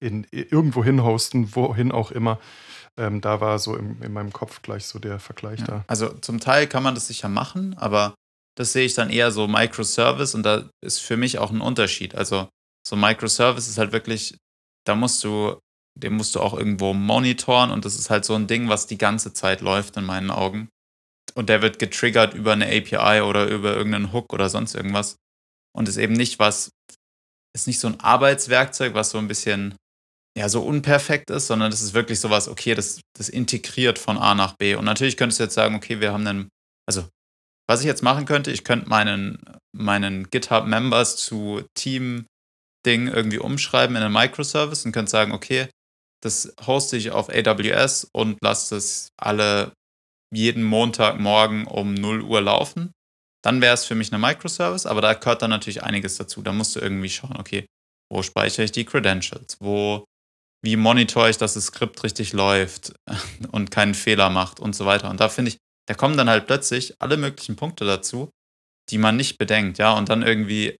in, 0.00 0.26
irgendwo 0.30 0.82
hin 0.84 1.02
hosten, 1.02 1.54
wohin 1.54 1.92
auch 1.92 2.10
immer. 2.10 2.38
Ähm, 2.96 3.20
da 3.20 3.40
war 3.40 3.58
so 3.58 3.76
im, 3.76 4.00
in 4.02 4.12
meinem 4.12 4.32
Kopf 4.32 4.62
gleich 4.62 4.86
so 4.86 4.98
der 4.98 5.18
Vergleich 5.18 5.60
ja. 5.60 5.66
da. 5.66 5.84
Also 5.88 6.08
zum 6.20 6.40
Teil 6.40 6.66
kann 6.66 6.82
man 6.82 6.94
das 6.94 7.08
sicher 7.08 7.28
machen, 7.28 7.76
aber 7.76 8.14
das 8.56 8.72
sehe 8.72 8.86
ich 8.86 8.94
dann 8.94 9.10
eher 9.10 9.32
so 9.32 9.48
Microservice 9.48 10.34
und 10.34 10.44
da 10.44 10.68
ist 10.80 11.00
für 11.00 11.16
mich 11.16 11.38
auch 11.38 11.50
ein 11.50 11.60
Unterschied. 11.60 12.14
Also 12.14 12.48
so 12.86 12.96
Microservice 12.96 13.68
ist 13.68 13.78
halt 13.78 13.92
wirklich, 13.92 14.36
da 14.86 14.94
musst 14.94 15.24
du, 15.24 15.58
den 15.98 16.14
musst 16.14 16.34
du 16.34 16.40
auch 16.40 16.54
irgendwo 16.54 16.92
monitoren 16.94 17.70
und 17.70 17.84
das 17.84 17.96
ist 17.96 18.10
halt 18.10 18.24
so 18.24 18.34
ein 18.34 18.46
Ding, 18.46 18.68
was 18.68 18.86
die 18.86 18.98
ganze 18.98 19.32
Zeit 19.32 19.60
läuft 19.60 19.96
in 19.96 20.04
meinen 20.04 20.30
Augen 20.30 20.68
und 21.36 21.48
der 21.48 21.62
wird 21.62 21.78
getriggert 21.78 22.34
über 22.34 22.52
eine 22.52 22.66
API 22.66 23.22
oder 23.22 23.48
über 23.48 23.76
irgendeinen 23.76 24.12
Hook 24.12 24.32
oder 24.32 24.48
sonst 24.48 24.74
irgendwas. 24.74 25.16
Und 25.76 25.88
ist 25.88 25.96
eben 25.96 26.14
nicht 26.14 26.38
was, 26.38 26.70
ist 27.54 27.66
nicht 27.66 27.80
so 27.80 27.88
ein 27.88 28.00
Arbeitswerkzeug, 28.00 28.94
was 28.94 29.10
so 29.10 29.18
ein 29.18 29.28
bisschen, 29.28 29.74
ja, 30.38 30.48
so 30.48 30.62
unperfekt 30.62 31.30
ist, 31.30 31.48
sondern 31.48 31.70
das 31.70 31.82
ist 31.82 31.94
wirklich 31.94 32.20
sowas, 32.20 32.48
okay, 32.48 32.74
das, 32.74 33.00
das 33.16 33.28
integriert 33.28 33.98
von 33.98 34.16
A 34.16 34.34
nach 34.34 34.54
B. 34.56 34.76
Und 34.76 34.84
natürlich 34.84 35.16
könntest 35.16 35.40
du 35.40 35.44
jetzt 35.44 35.54
sagen, 35.54 35.74
okay, 35.74 36.00
wir 36.00 36.12
haben 36.12 36.26
einen, 36.26 36.48
also, 36.86 37.08
was 37.68 37.80
ich 37.80 37.86
jetzt 37.86 38.02
machen 38.02 38.26
könnte, 38.26 38.52
ich 38.52 38.62
könnte 38.62 38.88
meinen, 38.88 39.38
meinen 39.76 40.30
GitHub-Members 40.30 41.16
zu 41.16 41.64
Team-Ding 41.74 43.08
irgendwie 43.08 43.38
umschreiben 43.38 43.96
in 43.96 44.02
einen 44.02 44.14
Microservice 44.14 44.84
und 44.84 44.92
könnte 44.92 45.10
sagen, 45.10 45.32
okay, 45.32 45.68
das 46.22 46.54
hoste 46.66 46.96
ich 46.96 47.10
auf 47.10 47.28
AWS 47.28 48.08
und 48.12 48.38
lasse 48.40 48.76
das 48.76 49.08
alle 49.16 49.72
jeden 50.34 50.62
Montagmorgen 50.64 51.66
um 51.66 51.94
0 51.94 52.22
Uhr 52.22 52.40
laufen. 52.40 52.92
dann 53.42 53.60
wäre 53.60 53.74
es 53.74 53.84
für 53.84 53.94
mich 53.94 54.10
eine 54.10 54.26
Microservice, 54.26 54.86
aber 54.86 55.02
da 55.02 55.12
gehört 55.12 55.42
dann 55.42 55.50
natürlich 55.50 55.82
einiges 55.82 56.16
dazu. 56.16 56.40
Da 56.40 56.50
musst 56.52 56.74
du 56.76 56.80
irgendwie 56.80 57.10
schauen, 57.10 57.36
okay, 57.38 57.66
wo 58.10 58.22
speichere 58.22 58.64
ich 58.64 58.72
die 58.72 58.86
Credentials? 58.86 59.58
Wo, 59.60 60.06
wie 60.64 60.76
monitore 60.76 61.28
ich, 61.28 61.36
dass 61.36 61.52
das 61.54 61.66
Skript 61.66 62.02
richtig 62.04 62.32
läuft 62.32 62.94
und 63.52 63.70
keinen 63.70 63.94
Fehler 63.94 64.30
macht 64.30 64.60
und 64.60 64.74
so 64.74 64.86
weiter. 64.86 65.10
Und 65.10 65.20
da 65.20 65.28
finde 65.28 65.50
ich, 65.50 65.58
da 65.86 65.94
kommen 65.94 66.16
dann 66.16 66.30
halt 66.30 66.46
plötzlich 66.46 66.94
alle 67.00 67.18
möglichen 67.18 67.56
Punkte 67.56 67.84
dazu, 67.84 68.30
die 68.90 68.98
man 68.98 69.16
nicht 69.16 69.36
bedenkt, 69.36 69.76
ja, 69.78 69.92
und 69.92 70.08
dann 70.08 70.22
irgendwie 70.22 70.76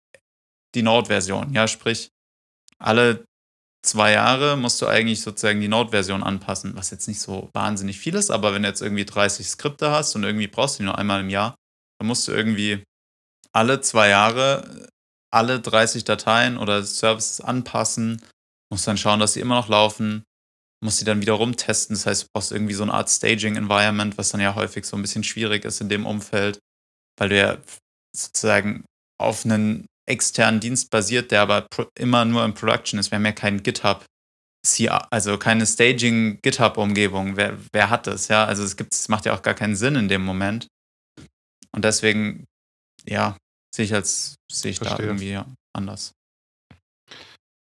die 0.75 0.83
Node-Version, 0.83 1.53
ja, 1.53 1.69
sprich, 1.69 2.09
alle 2.79 3.25
zwei 3.85 4.12
Jahre 4.12 4.57
musst 4.57 4.81
du 4.81 4.87
eigentlich 4.87 5.20
sozusagen 5.20 5.61
die 5.61 5.68
Node-Version 5.68 6.23
anpassen, 6.23 6.75
was 6.77 6.90
jetzt 6.90 7.09
nicht 7.09 7.20
so 7.20 7.51
wahnsinnig 7.53 7.99
viel 7.99 8.14
ist, 8.14 8.31
aber 8.31 8.55
wenn 8.55 8.62
du 8.62 8.68
jetzt 8.68 8.83
irgendwie 8.83 9.05
30 9.05 9.47
Skripte 9.47 9.90
hast 9.90 10.14
und 10.14 10.25
irgendwie 10.25 10.49
brauchst 10.49 10.79
du 10.79 10.83
die 10.83 10.87
nur 10.87 10.99
einmal 10.99 11.20
im 11.20 11.31
Jahr, 11.31 11.55
dann 11.99 12.09
musst 12.09 12.27
du 12.27 12.33
irgendwie 12.33 12.83
alle 13.53 13.81
zwei 13.81 14.09
Jahre 14.09 14.88
alle 15.35 15.61
30 15.61 16.05
Dateien 16.05 16.57
oder 16.57 16.85
Services 16.85 17.40
anpassen, 17.40 18.23
musst 18.70 18.87
dann 18.87 18.97
schauen, 18.97 19.18
dass 19.18 19.33
sie 19.33 19.40
immer 19.40 19.57
noch 19.57 19.68
laufen, 19.68 20.23
musst 20.81 20.99
sie 20.99 21.05
dann 21.05 21.20
wiederum 21.20 21.57
testen. 21.57 21.97
Das 21.97 22.07
heißt, 22.07 22.23
du 22.23 22.27
brauchst 22.33 22.53
irgendwie 22.53 22.75
so 22.75 22.85
eine 22.85 22.94
Art 22.94 23.11
Staging-Environment, 23.11 24.16
was 24.16 24.29
dann 24.29 24.40
ja 24.40 24.55
häufig 24.55 24.85
so 24.85 24.97
ein 24.97 25.03
bisschen 25.03 25.25
schwierig 25.25 25.64
ist 25.64 25.81
in 25.81 25.88
dem 25.88 26.07
Umfeld, 26.07 26.61
weil 27.18 27.31
du 27.31 27.38
ja 27.38 27.59
sozusagen 28.16 28.85
auf 29.20 29.44
einen 29.44 29.87
externen 30.07 30.61
Dienst 30.61 30.90
basiert, 30.90 31.31
der 31.31 31.43
aber 31.43 31.67
immer 31.99 32.25
nur 32.25 32.45
im 32.45 32.55
Production 32.55 32.99
ist. 33.01 33.11
Wir 33.11 33.17
haben 33.17 33.27
ja 33.27 33.33
kein 33.33 33.62
GitHub, 33.62 34.05
also 35.11 35.38
keine 35.38 35.67
Staging-GitHub-Umgebung. 35.67 37.37
Wer, 37.37 37.59
wer 37.73 37.90
hat 37.90 38.07
das? 38.07 38.29
Ja, 38.29 38.45
also 38.45 38.62
es 38.62 38.77
gibt, 38.77 38.95
es 38.95 39.09
macht 39.09 39.27
ja 39.27 39.35
auch 39.35 39.43
gar 39.43 39.55
keinen 39.55 39.77
Sinn 39.77 39.95
in 39.95 40.09
dem 40.09 40.25
Moment. 40.25 40.69
Und 41.73 41.85
deswegen, 41.85 42.45
ja, 43.07 43.37
sehe 43.75 43.85
ich 43.85 43.95
als, 43.95 44.37
sehe 44.51 44.71
ich 44.71 44.79
Verstehe. 44.79 44.99
da 44.99 45.05
irgendwie 45.05 45.40
anders. 45.77 46.12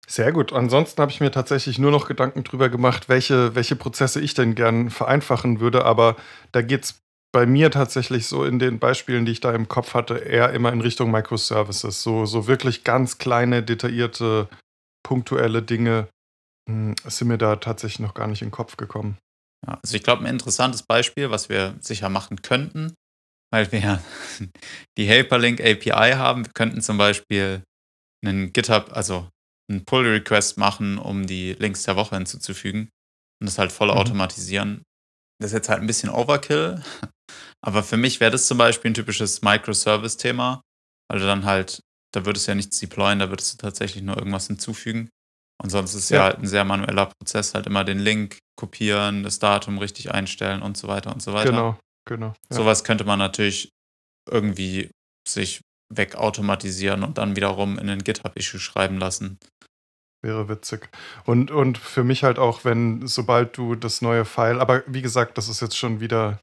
Sehr 0.08 0.30
gut. 0.30 0.52
Ansonsten 0.52 1.02
habe 1.02 1.10
ich 1.10 1.20
mir 1.20 1.32
tatsächlich 1.32 1.78
nur 1.78 1.90
noch 1.90 2.06
Gedanken 2.06 2.44
darüber 2.44 2.68
gemacht, 2.68 3.08
welche, 3.08 3.56
welche 3.56 3.74
Prozesse 3.74 4.20
ich 4.20 4.34
denn 4.34 4.54
gern 4.54 4.88
vereinfachen 4.88 5.58
würde. 5.58 5.84
Aber 5.84 6.16
da 6.52 6.62
geht 6.62 6.84
es 6.84 7.00
bei 7.36 7.44
mir 7.44 7.70
tatsächlich 7.70 8.28
so 8.28 8.46
in 8.46 8.58
den 8.58 8.78
Beispielen, 8.78 9.26
die 9.26 9.32
ich 9.32 9.40
da 9.40 9.52
im 9.52 9.68
Kopf 9.68 9.92
hatte, 9.92 10.14
eher 10.16 10.54
immer 10.54 10.72
in 10.72 10.80
Richtung 10.80 11.10
Microservices. 11.10 12.02
So, 12.02 12.24
so 12.24 12.46
wirklich 12.46 12.82
ganz 12.82 13.18
kleine, 13.18 13.62
detaillierte, 13.62 14.48
punktuelle 15.06 15.60
Dinge 15.62 16.08
hm, 16.66 16.94
sind 17.04 17.28
mir 17.28 17.36
da 17.36 17.56
tatsächlich 17.56 18.00
noch 18.00 18.14
gar 18.14 18.26
nicht 18.26 18.40
in 18.40 18.48
den 18.48 18.52
Kopf 18.52 18.78
gekommen. 18.78 19.18
Ja, 19.66 19.78
also 19.82 19.94
ich 19.94 20.02
glaube, 20.02 20.22
ein 20.22 20.30
interessantes 20.30 20.82
Beispiel, 20.82 21.30
was 21.30 21.50
wir 21.50 21.74
sicher 21.78 22.08
machen 22.08 22.40
könnten, 22.40 22.94
weil 23.52 23.70
wir 23.70 23.80
ja 23.80 24.02
die 24.96 25.06
Hyperlink 25.06 25.60
API 25.60 26.12
haben. 26.14 26.46
Wir 26.46 26.52
könnten 26.54 26.80
zum 26.80 26.96
Beispiel 26.96 27.62
einen 28.24 28.54
GitHub, 28.54 28.96
also 28.96 29.28
einen 29.70 29.84
Pull-Request 29.84 30.56
machen, 30.56 30.96
um 30.96 31.26
die 31.26 31.52
Links 31.52 31.82
der 31.82 31.96
Woche 31.96 32.16
hinzuzufügen 32.16 32.88
und 33.42 33.46
das 33.46 33.58
halt 33.58 33.72
voll 33.72 33.88
mhm. 33.88 33.98
automatisieren. 33.98 34.84
Das 35.38 35.50
ist 35.50 35.54
jetzt 35.54 35.68
halt 35.68 35.80
ein 35.80 35.86
bisschen 35.86 36.08
Overkill, 36.08 36.82
aber 37.60 37.82
für 37.82 37.96
mich 37.96 38.20
wäre 38.20 38.30
das 38.30 38.46
zum 38.46 38.58
Beispiel 38.58 38.90
ein 38.90 38.94
typisches 38.94 39.42
Microservice-Thema, 39.42 40.62
weil 41.08 41.18
du 41.20 41.26
dann 41.26 41.44
halt, 41.44 41.80
da 42.12 42.24
würdest 42.24 42.46
du 42.46 42.52
ja 42.52 42.54
nichts 42.54 42.78
deployen, 42.78 43.18
da 43.18 43.28
würdest 43.28 43.52
du 43.52 43.58
tatsächlich 43.58 44.02
nur 44.02 44.16
irgendwas 44.16 44.46
hinzufügen. 44.46 45.10
Und 45.62 45.70
sonst 45.70 45.94
ist 45.94 46.04
es 46.04 46.08
ja. 46.10 46.18
ja 46.18 46.24
halt 46.24 46.38
ein 46.38 46.46
sehr 46.46 46.64
manueller 46.64 47.06
Prozess, 47.06 47.54
halt 47.54 47.66
immer 47.66 47.84
den 47.84 47.98
Link 47.98 48.38
kopieren, 48.56 49.22
das 49.22 49.38
Datum 49.38 49.78
richtig 49.78 50.12
einstellen 50.12 50.62
und 50.62 50.76
so 50.76 50.88
weiter 50.88 51.12
und 51.12 51.22
so 51.22 51.32
weiter. 51.32 51.50
Genau, 51.50 51.78
genau. 52.06 52.34
Ja. 52.50 52.56
Sowas 52.56 52.84
könnte 52.84 53.04
man 53.04 53.18
natürlich 53.18 53.70
irgendwie 54.30 54.90
sich 55.26 55.60
wegautomatisieren 55.92 57.04
und 57.04 57.18
dann 57.18 57.36
wiederum 57.36 57.78
in 57.78 57.86
den 57.86 58.02
GitHub-Issue 58.02 58.60
schreiben 58.60 58.98
lassen. 58.98 59.38
Wäre 60.22 60.48
witzig. 60.48 60.88
Und, 61.24 61.50
und 61.50 61.78
für 61.78 62.04
mich 62.04 62.24
halt 62.24 62.38
auch, 62.38 62.64
wenn, 62.64 63.06
sobald 63.06 63.56
du 63.56 63.74
das 63.74 64.02
neue 64.02 64.24
File, 64.24 64.60
aber 64.60 64.82
wie 64.86 65.02
gesagt, 65.02 65.38
das 65.38 65.48
ist 65.48 65.60
jetzt 65.60 65.76
schon 65.76 66.00
wieder 66.00 66.40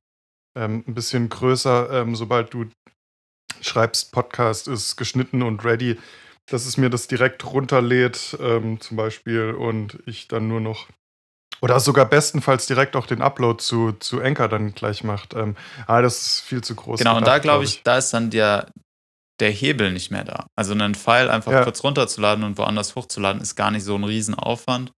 ähm, 0.58 0.84
ein 0.88 0.94
bisschen 0.94 1.30
größer, 1.30 1.90
ähm, 1.92 2.16
sobald 2.16 2.54
du 2.54 2.70
schreibst, 3.62 4.12
Podcast 4.12 4.68
ist 4.68 4.96
geschnitten 4.96 5.42
und 5.42 5.66
ready, 5.66 6.00
dass 6.48 6.66
es 6.66 6.78
mir 6.78 6.90
das 6.90 7.08
direkt 7.08 7.46
runterlädt, 7.46 8.38
ähm, 8.40 8.80
zum 8.80 8.98
Beispiel, 8.98 9.52
und 9.52 10.00
ich 10.06 10.28
dann 10.28 10.48
nur 10.48 10.60
noch 10.60 10.88
oder 11.62 11.80
sogar 11.80 12.06
bestenfalls 12.06 12.68
direkt 12.68 12.98
auch 12.98 13.06
den 13.06 13.22
Upload 13.22 13.64
zu, 13.64 13.94
zu 13.94 14.22
Anchor 14.22 14.50
dann 14.50 14.74
gleich 14.74 15.06
macht. 15.06 15.34
Ähm, 15.34 15.56
aber 15.88 16.02
das 16.02 16.22
ist 16.22 16.42
viel 16.42 16.62
zu 16.62 16.76
groß. 16.76 17.00
Genau, 17.00 17.12
gedacht, 17.12 17.22
und 17.22 17.28
da 17.28 17.40
glaube 17.40 17.64
ich, 17.64 17.78
ich, 17.78 17.84
da 17.84 18.00
ist 18.00 18.14
dann 18.14 18.30
der, 18.30 18.68
der 19.44 19.52
Hebel 19.52 19.92
nicht 19.92 20.10
mehr 20.10 20.24
da. 20.24 20.48
Also 20.56 20.72
einen 20.72 20.96
File 20.96 21.30
einfach 21.30 21.52
ja. 21.52 21.64
kurz 21.66 21.84
runterzuladen 21.84 22.46
und 22.46 22.58
woanders 22.58 22.96
hochzuladen, 22.96 23.42
ist 23.42 23.56
gar 23.56 23.72
nicht 23.72 23.84
so 23.84 23.94
ein 23.94 24.06
Riesenaufwand. 24.06 24.94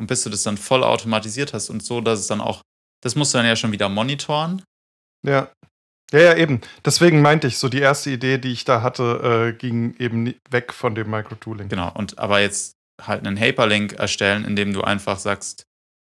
Und 0.00 0.06
bis 0.06 0.24
du 0.24 0.30
das 0.30 0.42
dann 0.44 0.56
voll 0.56 0.82
automatisiert 0.82 1.52
hast 1.52 1.68
und 1.68 1.84
so, 1.84 2.00
dass 2.00 2.18
es 2.18 2.26
dann 2.26 2.40
auch, 2.40 2.62
das 3.02 3.16
musst 3.16 3.34
du 3.34 3.38
dann 3.38 3.46
ja 3.46 3.54
schon 3.54 3.70
wieder 3.70 3.90
monitoren. 3.90 4.62
Ja. 5.26 5.52
Ja, 6.10 6.20
ja, 6.20 6.36
eben. 6.36 6.62
Deswegen 6.86 7.20
meinte 7.20 7.46
ich, 7.46 7.58
so 7.58 7.68
die 7.68 7.80
erste 7.80 8.10
Idee, 8.10 8.38
die 8.38 8.52
ich 8.52 8.64
da 8.64 8.80
hatte, 8.80 9.52
äh, 9.52 9.58
ging 9.58 9.94
eben 9.98 10.34
weg 10.50 10.72
von 10.72 10.94
dem 10.94 11.10
Microtooling. 11.10 11.68
Genau, 11.68 11.92
und 11.92 12.18
aber 12.18 12.40
jetzt 12.40 12.72
halt 13.00 13.26
einen 13.26 13.38
Hyperlink 13.38 13.92
erstellen, 13.94 14.46
indem 14.46 14.72
du 14.72 14.82
einfach 14.82 15.18
sagst, 15.18 15.64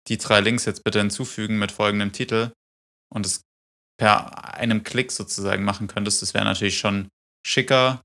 die 0.08 0.18
drei 0.18 0.40
Links 0.40 0.64
jetzt 0.64 0.84
bitte 0.86 1.00
hinzufügen 1.00 1.60
mit 1.60 1.74
folgendem 1.74 2.14
Titel 2.14 2.52
und 3.14 3.26
es 3.26 3.42
per 3.98 4.54
einem 4.56 4.84
Klick 4.84 5.12
sozusagen 5.12 5.64
machen 5.64 5.88
könntest, 5.88 6.22
das 6.22 6.34
wäre 6.34 6.46
natürlich 6.46 6.78
schon 6.78 7.10
schicker 7.46 8.02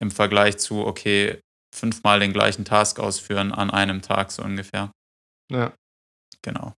im 0.00 0.10
Vergleich 0.10 0.58
zu, 0.58 0.86
okay, 0.86 1.40
fünfmal 1.74 2.20
den 2.20 2.32
gleichen 2.32 2.64
Task 2.64 3.00
ausführen 3.00 3.52
an 3.52 3.70
einem 3.70 4.02
Tag 4.02 4.30
so 4.30 4.42
ungefähr. 4.42 4.92
Ja. 5.50 5.74
Genau. 6.42 6.74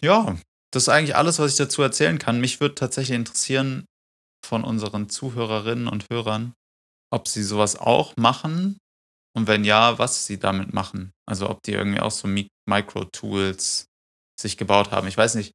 Ja, 0.00 0.36
das 0.72 0.84
ist 0.84 0.88
eigentlich 0.88 1.16
alles, 1.16 1.38
was 1.38 1.52
ich 1.52 1.56
dazu 1.56 1.82
erzählen 1.82 2.18
kann. 2.18 2.40
Mich 2.40 2.60
würde 2.60 2.74
tatsächlich 2.74 3.16
interessieren 3.16 3.86
von 4.44 4.64
unseren 4.64 5.08
Zuhörerinnen 5.08 5.88
und 5.88 6.08
Hörern, 6.10 6.52
ob 7.10 7.26
sie 7.26 7.42
sowas 7.42 7.76
auch 7.76 8.16
machen 8.16 8.78
und 9.34 9.46
wenn 9.46 9.64
ja, 9.64 9.98
was 9.98 10.26
sie 10.26 10.38
damit 10.38 10.72
machen. 10.74 11.12
Also 11.26 11.48
ob 11.48 11.62
die 11.62 11.72
irgendwie 11.72 12.00
auch 12.00 12.10
so 12.10 12.28
Micro-Tools 12.28 13.86
sich 14.38 14.56
gebaut 14.56 14.90
haben. 14.90 15.08
Ich 15.08 15.16
weiß 15.16 15.34
nicht. 15.34 15.52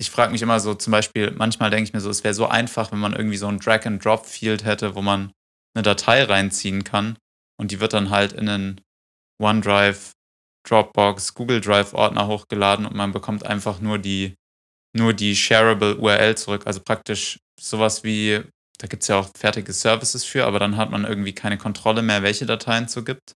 Ich 0.00 0.10
frage 0.10 0.32
mich 0.32 0.42
immer 0.42 0.60
so, 0.60 0.74
zum 0.74 0.92
Beispiel, 0.92 1.32
manchmal 1.32 1.70
denke 1.70 1.84
ich 1.84 1.92
mir 1.92 2.00
so, 2.00 2.08
es 2.10 2.24
wäre 2.24 2.34
so 2.34 2.46
einfach, 2.46 2.90
wenn 2.90 2.98
man 2.98 3.12
irgendwie 3.12 3.36
so 3.36 3.48
ein 3.48 3.58
Drag-and-Drop-Field 3.58 4.64
hätte, 4.64 4.94
wo 4.94 5.02
man 5.02 5.32
eine 5.74 5.82
Datei 5.82 6.24
reinziehen 6.24 6.84
kann 6.84 7.16
und 7.58 7.70
die 7.70 7.80
wird 7.80 7.92
dann 7.92 8.10
halt 8.10 8.32
in 8.32 8.48
einen 8.48 8.80
OneDrive, 9.40 10.12
Dropbox, 10.66 11.34
Google 11.34 11.60
Drive 11.60 11.94
Ordner 11.94 12.26
hochgeladen 12.26 12.86
und 12.86 12.94
man 12.94 13.12
bekommt 13.12 13.46
einfach 13.46 13.80
nur 13.80 13.98
die 13.98 14.34
nur 14.92 15.12
die 15.12 15.36
shareable 15.36 15.96
URL 15.96 16.36
zurück. 16.36 16.66
Also 16.66 16.80
praktisch 16.80 17.38
sowas 17.58 18.02
wie, 18.04 18.42
da 18.78 18.86
gibt 18.86 19.02
es 19.02 19.08
ja 19.08 19.18
auch 19.18 19.30
fertige 19.36 19.72
Services 19.72 20.24
für, 20.24 20.46
aber 20.46 20.58
dann 20.58 20.76
hat 20.76 20.90
man 20.90 21.04
irgendwie 21.04 21.32
keine 21.32 21.58
Kontrolle 21.58 22.02
mehr, 22.02 22.22
welche 22.22 22.46
Dateien 22.46 22.84
es 22.84 22.92
so 22.92 23.04
gibt. 23.04 23.32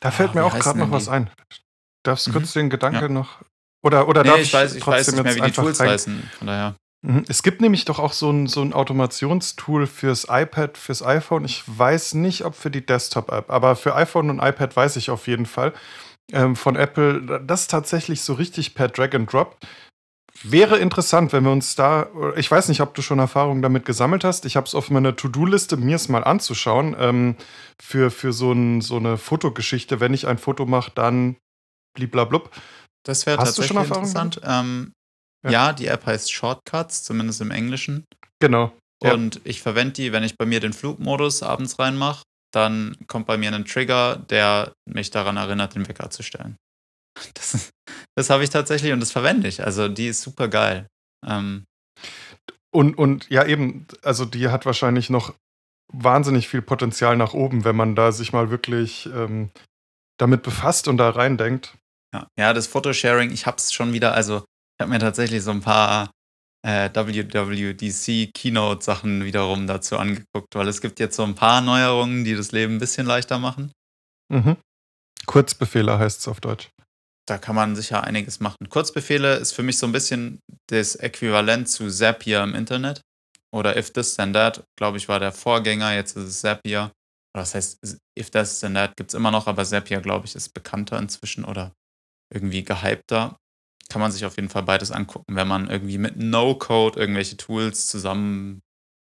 Da 0.00 0.10
fällt 0.10 0.30
oh, 0.30 0.34
mir 0.34 0.44
auch 0.44 0.58
gerade 0.58 0.78
noch 0.78 0.90
was 0.90 1.08
ein. 1.08 1.30
Darfst 2.04 2.26
du 2.26 2.30
mhm. 2.30 2.34
kurz 2.34 2.52
den 2.52 2.70
Gedanke 2.70 3.02
ja. 3.02 3.08
noch. 3.08 3.42
Oder, 3.82 4.08
oder 4.08 4.22
nee, 4.22 4.30
darf 4.30 4.40
ich, 4.40 4.52
weiß, 4.52 4.74
ich 4.74 4.86
weiß 4.86 5.12
nicht 5.12 5.24
mehr, 5.24 5.36
wie 5.36 5.40
die 5.40 5.52
Tools 5.52 5.80
rein... 5.80 5.90
heißen. 5.90 6.30
Von 6.38 6.46
daher. 6.46 6.74
Mhm. 7.02 7.24
Es 7.28 7.42
gibt 7.42 7.60
nämlich 7.60 7.84
doch 7.84 7.98
auch 7.98 8.12
so 8.12 8.30
ein, 8.30 8.46
so 8.48 8.60
ein 8.60 8.72
Automationstool 8.72 9.86
fürs 9.86 10.26
iPad, 10.28 10.76
fürs 10.76 11.02
iPhone. 11.02 11.44
Ich 11.44 11.62
weiß 11.66 12.14
nicht, 12.14 12.44
ob 12.44 12.56
für 12.56 12.70
die 12.70 12.84
Desktop-App, 12.84 13.50
aber 13.50 13.76
für 13.76 13.94
iPhone 13.94 14.30
und 14.30 14.40
iPad 14.40 14.74
weiß 14.74 14.96
ich 14.96 15.10
auf 15.10 15.28
jeden 15.28 15.46
Fall 15.46 15.72
ähm, 16.32 16.56
von 16.56 16.76
Apple, 16.76 17.42
das 17.46 17.68
tatsächlich 17.68 18.22
so 18.22 18.34
richtig 18.34 18.74
per 18.74 18.88
Drag 18.88 19.14
and 19.14 19.32
Drop. 19.32 19.56
Wäre 20.42 20.78
interessant, 20.78 21.32
wenn 21.32 21.44
wir 21.44 21.50
uns 21.50 21.74
da, 21.74 22.08
ich 22.36 22.48
weiß 22.48 22.68
nicht, 22.68 22.80
ob 22.80 22.94
du 22.94 23.02
schon 23.02 23.18
Erfahrungen 23.18 23.60
damit 23.60 23.84
gesammelt 23.84 24.22
hast. 24.22 24.44
Ich 24.44 24.56
habe 24.56 24.66
es 24.66 24.74
auf 24.74 24.88
meiner 24.88 25.16
To-Do-Liste, 25.16 25.76
mir 25.76 25.96
es 25.96 26.08
mal 26.08 26.22
anzuschauen, 26.22 26.94
ähm, 26.98 27.36
für, 27.80 28.10
für 28.12 28.32
so, 28.32 28.52
ein, 28.52 28.80
so 28.80 28.96
eine 28.96 29.18
Fotogeschichte. 29.18 29.98
Wenn 29.98 30.14
ich 30.14 30.28
ein 30.28 30.38
Foto 30.38 30.64
mache, 30.64 30.92
dann 30.94 31.36
bliblablub. 31.94 32.50
Das 33.08 33.26
wäre 33.26 33.38
tatsächlich 33.38 33.78
interessant. 33.78 34.40
Ähm, 34.44 34.92
ja. 35.44 35.50
ja. 35.50 35.72
die 35.72 35.86
App 35.86 36.04
heißt 36.04 36.30
Shortcuts, 36.30 37.04
zumindest 37.04 37.40
im 37.40 37.50
Englischen. 37.50 38.04
Genau. 38.40 38.72
Und 39.00 39.36
ja. 39.36 39.40
ich 39.44 39.62
verwende 39.62 39.94
die, 39.94 40.12
wenn 40.12 40.24
ich 40.24 40.36
bei 40.36 40.44
mir 40.44 40.60
den 40.60 40.72
Flugmodus 40.72 41.42
abends 41.42 41.78
reinmache 41.78 42.22
dann 42.52 42.96
kommt 43.06 43.26
bei 43.26 43.36
mir 43.36 43.52
ein 43.52 43.64
Trigger, 43.64 44.16
der 44.16 44.72
mich 44.86 45.10
daran 45.10 45.36
erinnert, 45.36 45.74
den 45.74 45.88
Wecker 45.88 46.10
zu 46.10 46.22
stellen. 46.22 46.56
Das, 47.34 47.72
das 48.16 48.30
habe 48.30 48.44
ich 48.44 48.50
tatsächlich 48.50 48.92
und 48.92 49.00
das 49.00 49.10
verwende 49.10 49.48
ich. 49.48 49.64
Also 49.64 49.88
die 49.88 50.06
ist 50.06 50.22
super 50.22 50.46
geil. 50.46 50.86
Ähm, 51.26 51.64
und, 52.70 52.96
und 52.96 53.28
ja, 53.28 53.44
eben, 53.44 53.88
also 54.02 54.24
die 54.24 54.48
hat 54.48 54.66
wahrscheinlich 54.66 55.10
noch 55.10 55.34
wahnsinnig 55.92 56.48
viel 56.48 56.62
Potenzial 56.62 57.16
nach 57.16 57.34
oben, 57.34 57.64
wenn 57.64 57.74
man 57.74 57.96
da 57.96 58.12
sich 58.12 58.32
mal 58.32 58.50
wirklich 58.50 59.06
ähm, 59.06 59.50
damit 60.16 60.42
befasst 60.42 60.86
und 60.86 60.96
da 60.98 61.10
reindenkt. 61.10 61.76
Ja, 62.14 62.26
ja 62.38 62.52
das 62.52 62.66
Photosharing, 62.66 63.30
ich 63.30 63.46
habe 63.46 63.58
es 63.58 63.72
schon 63.72 63.92
wieder, 63.92 64.14
also 64.14 64.38
ich 64.38 64.82
habe 64.82 64.90
mir 64.90 64.98
tatsächlich 64.98 65.42
so 65.42 65.50
ein 65.50 65.60
paar 65.60 66.10
äh, 66.64 66.90
WWDC 66.92 68.32
Keynote 68.34 68.84
Sachen 68.84 69.24
wiederum 69.24 69.66
dazu 69.66 69.98
angeguckt, 69.98 70.54
weil 70.54 70.68
es 70.68 70.80
gibt 70.80 71.00
jetzt 71.00 71.16
so 71.16 71.24
ein 71.24 71.34
paar 71.34 71.60
Neuerungen, 71.60 72.24
die 72.24 72.34
das 72.34 72.52
Leben 72.52 72.76
ein 72.76 72.78
bisschen 72.78 73.06
leichter 73.06 73.38
machen. 73.38 73.72
Mhm. 74.28 74.56
Kurzbefehle 75.26 75.98
heißt 75.98 76.20
es 76.20 76.28
auf 76.28 76.40
Deutsch. 76.40 76.70
Da 77.26 77.36
kann 77.36 77.54
man 77.54 77.76
sicher 77.76 78.04
einiges 78.04 78.40
machen. 78.40 78.68
Kurzbefehle 78.70 79.36
ist 79.36 79.52
für 79.52 79.62
mich 79.62 79.76
so 79.76 79.86
ein 79.86 79.92
bisschen 79.92 80.40
das 80.68 80.94
Äquivalent 80.94 81.68
zu 81.68 81.90
Zapier 81.90 82.42
im 82.42 82.54
Internet. 82.54 83.02
Oder 83.54 83.76
If 83.76 83.92
This 83.92 84.16
Then 84.16 84.32
That, 84.32 84.64
glaube 84.76 84.96
ich, 84.98 85.08
war 85.08 85.20
der 85.20 85.32
Vorgänger. 85.32 85.94
Jetzt 85.94 86.16
ist 86.16 86.24
es 86.24 86.40
Zapier. 86.40 86.90
Das 87.34 87.54
heißt, 87.54 87.78
If 88.18 88.30
This 88.30 88.60
Then 88.60 88.74
That 88.74 88.96
gibt 88.96 89.10
es 89.10 89.14
immer 89.14 89.30
noch, 89.30 89.46
aber 89.46 89.64
Zapier, 89.64 90.00
glaube 90.00 90.26
ich, 90.26 90.34
ist 90.34 90.54
bekannter 90.54 90.98
inzwischen 90.98 91.44
oder 91.44 91.72
irgendwie 92.32 92.64
gehypter 92.64 93.36
kann 93.88 94.00
man 94.00 94.12
sich 94.12 94.24
auf 94.24 94.36
jeden 94.36 94.48
Fall 94.48 94.62
beides 94.62 94.90
angucken, 94.92 95.34
wenn 95.34 95.48
man 95.48 95.68
irgendwie 95.70 95.98
mit 95.98 96.16
No-Code 96.16 97.00
irgendwelche 97.00 97.36
Tools 97.36 97.86
zusammen 97.86 98.60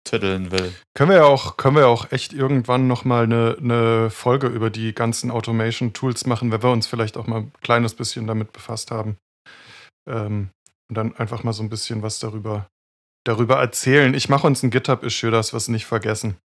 tüddeln 0.04 0.52
will. 0.52 0.74
Können 0.96 1.12
wir 1.12 1.18
ja 1.18 1.26
auch, 1.26 1.58
können 1.58 1.78
wir 1.78 1.88
auch 1.88 2.12
echt 2.12 2.34
irgendwann 2.34 2.88
nochmal 2.88 3.24
eine, 3.24 3.58
eine 3.60 4.10
Folge 4.10 4.48
über 4.48 4.70
die 4.70 4.94
ganzen 4.94 5.32
Automation-Tools 5.32 6.26
machen, 6.26 6.52
wenn 6.52 6.64
wir 6.64 6.72
uns 6.72 6.88
vielleicht 6.88 7.18
auch 7.18 7.28
mal 7.28 7.42
ein 7.42 7.54
kleines 7.62 7.94
bisschen 7.94 8.28
damit 8.28 8.52
befasst 8.52 8.92
haben. 8.92 9.18
Ähm, 10.10 10.50
und 10.90 10.98
dann 10.98 11.16
einfach 11.16 11.44
mal 11.44 11.54
so 11.54 11.64
ein 11.64 11.70
bisschen 11.70 12.02
was 12.02 12.20
darüber, 12.20 12.68
darüber 13.24 13.60
erzählen. 13.60 14.14
Ich 14.14 14.28
mache 14.28 14.48
uns 14.48 14.62
ein 14.64 14.72
GitHub-Issue, 14.72 15.32
das 15.32 15.54
wir 15.54 15.58
es 15.58 15.70
nicht 15.70 15.86
vergessen. 15.86 16.38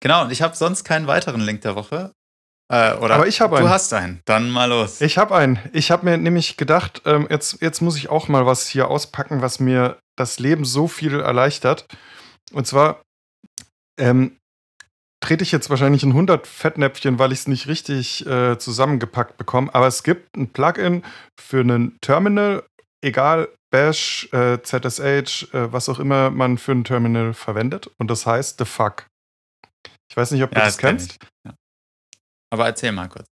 Genau, 0.00 0.22
und 0.24 0.30
ich 0.30 0.42
habe 0.42 0.54
sonst 0.54 0.84
keinen 0.84 1.06
weiteren 1.06 1.40
Link 1.40 1.62
der 1.62 1.74
Woche. 1.74 2.12
Äh, 2.70 2.94
oder 2.96 3.14
Aber 3.14 3.26
ich 3.26 3.40
habe 3.40 3.56
einen. 3.56 3.66
Du 3.66 3.72
hast 3.72 3.92
einen. 3.94 4.20
Dann 4.26 4.50
mal 4.50 4.66
los. 4.66 5.00
Ich 5.00 5.16
habe 5.18 5.34
einen. 5.36 5.58
Ich 5.72 5.90
habe 5.90 6.04
mir 6.04 6.18
nämlich 6.18 6.56
gedacht, 6.56 7.02
ähm, 7.06 7.26
jetzt, 7.30 7.62
jetzt 7.62 7.80
muss 7.80 7.96
ich 7.96 8.10
auch 8.10 8.28
mal 8.28 8.44
was 8.46 8.68
hier 8.68 8.88
auspacken, 8.88 9.40
was 9.40 9.58
mir 9.58 9.98
das 10.16 10.38
Leben 10.38 10.64
so 10.64 10.86
viel 10.88 11.20
erleichtert. 11.20 11.86
Und 12.52 12.66
zwar 12.66 13.02
ähm, 13.98 14.36
trete 15.20 15.42
ich 15.44 15.52
jetzt 15.52 15.70
wahrscheinlich 15.70 16.02
in 16.02 16.10
100 16.10 16.46
Fettnäpfchen, 16.46 17.18
weil 17.18 17.32
ich 17.32 17.40
es 17.40 17.48
nicht 17.48 17.68
richtig 17.68 18.26
äh, 18.26 18.58
zusammengepackt 18.58 19.36
bekomme. 19.38 19.74
Aber 19.74 19.86
es 19.86 20.02
gibt 20.02 20.36
ein 20.36 20.52
Plugin 20.52 21.02
für 21.40 21.60
einen 21.60 21.96
Terminal, 22.00 22.64
egal 23.02 23.48
Bash, 23.70 24.28
äh, 24.32 24.58
ZSH, 24.62 25.52
äh, 25.54 25.72
was 25.72 25.88
auch 25.88 25.98
immer 25.98 26.30
man 26.30 26.58
für 26.58 26.72
ein 26.72 26.84
Terminal 26.84 27.34
verwendet. 27.34 27.90
Und 27.98 28.10
das 28.10 28.26
heißt 28.26 28.58
The 28.58 28.64
Fuck. 28.64 29.06
Ich 30.10 30.16
weiß 30.16 30.30
nicht, 30.32 30.42
ob 30.42 30.50
du 30.50 30.58
Ja, 30.58 30.64
das 30.64 30.74
das 30.74 30.80
kenn 30.80 30.96
kennst. 30.96 31.12
ich. 31.12 31.28
Ja. 31.46 31.54
Aber 32.50 32.66
erzähl 32.66 32.92
mal 32.92 33.08
kurz. 33.08 33.26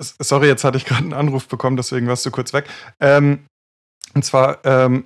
Sorry, 0.00 0.46
jetzt 0.46 0.64
hatte 0.64 0.76
ich 0.76 0.84
gerade 0.84 1.02
einen 1.02 1.12
Anruf 1.12 1.48
bekommen, 1.48 1.76
deswegen 1.76 2.08
warst 2.08 2.24
du 2.26 2.30
kurz 2.30 2.52
weg. 2.52 2.68
Ähm, 3.00 3.46
und 4.14 4.24
zwar, 4.24 4.64
ähm, 4.64 5.04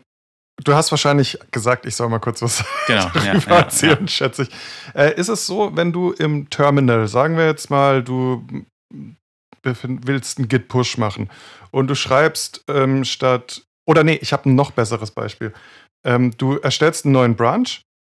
du 0.62 0.74
hast 0.74 0.90
wahrscheinlich 0.90 1.38
gesagt, 1.50 1.86
ich 1.86 1.96
soll 1.96 2.08
mal 2.08 2.20
kurz 2.20 2.42
was 2.42 2.64
Genau. 2.86 3.02
ja, 3.02 3.34
darüber 3.34 3.50
ja, 3.50 3.58
erzählen, 3.60 4.08
schätze 4.08 4.42
ich. 4.42 4.50
Äh, 4.94 5.14
ist 5.14 5.28
es 5.28 5.46
so, 5.46 5.76
wenn 5.76 5.92
du 5.92 6.12
im 6.12 6.48
Terminal, 6.50 7.08
sagen 7.08 7.36
wir 7.36 7.46
jetzt 7.46 7.70
mal, 7.70 8.02
du 8.02 8.46
willst 9.62 10.38
einen 10.38 10.48
Git-Push 10.48 10.98
machen 10.98 11.30
und 11.70 11.86
du 11.88 11.94
schreibst 11.94 12.64
ähm, 12.68 13.04
statt, 13.04 13.62
oder 13.88 14.04
nee, 14.04 14.18
ich 14.20 14.32
habe 14.32 14.48
ein 14.48 14.54
noch 14.54 14.72
besseres 14.72 15.10
Beispiel. 15.10 15.52
Ähm, 16.04 16.32
du 16.36 16.56
erstellst 16.58 17.04
einen 17.04 17.12
neuen 17.12 17.36
Branch, 17.36 17.68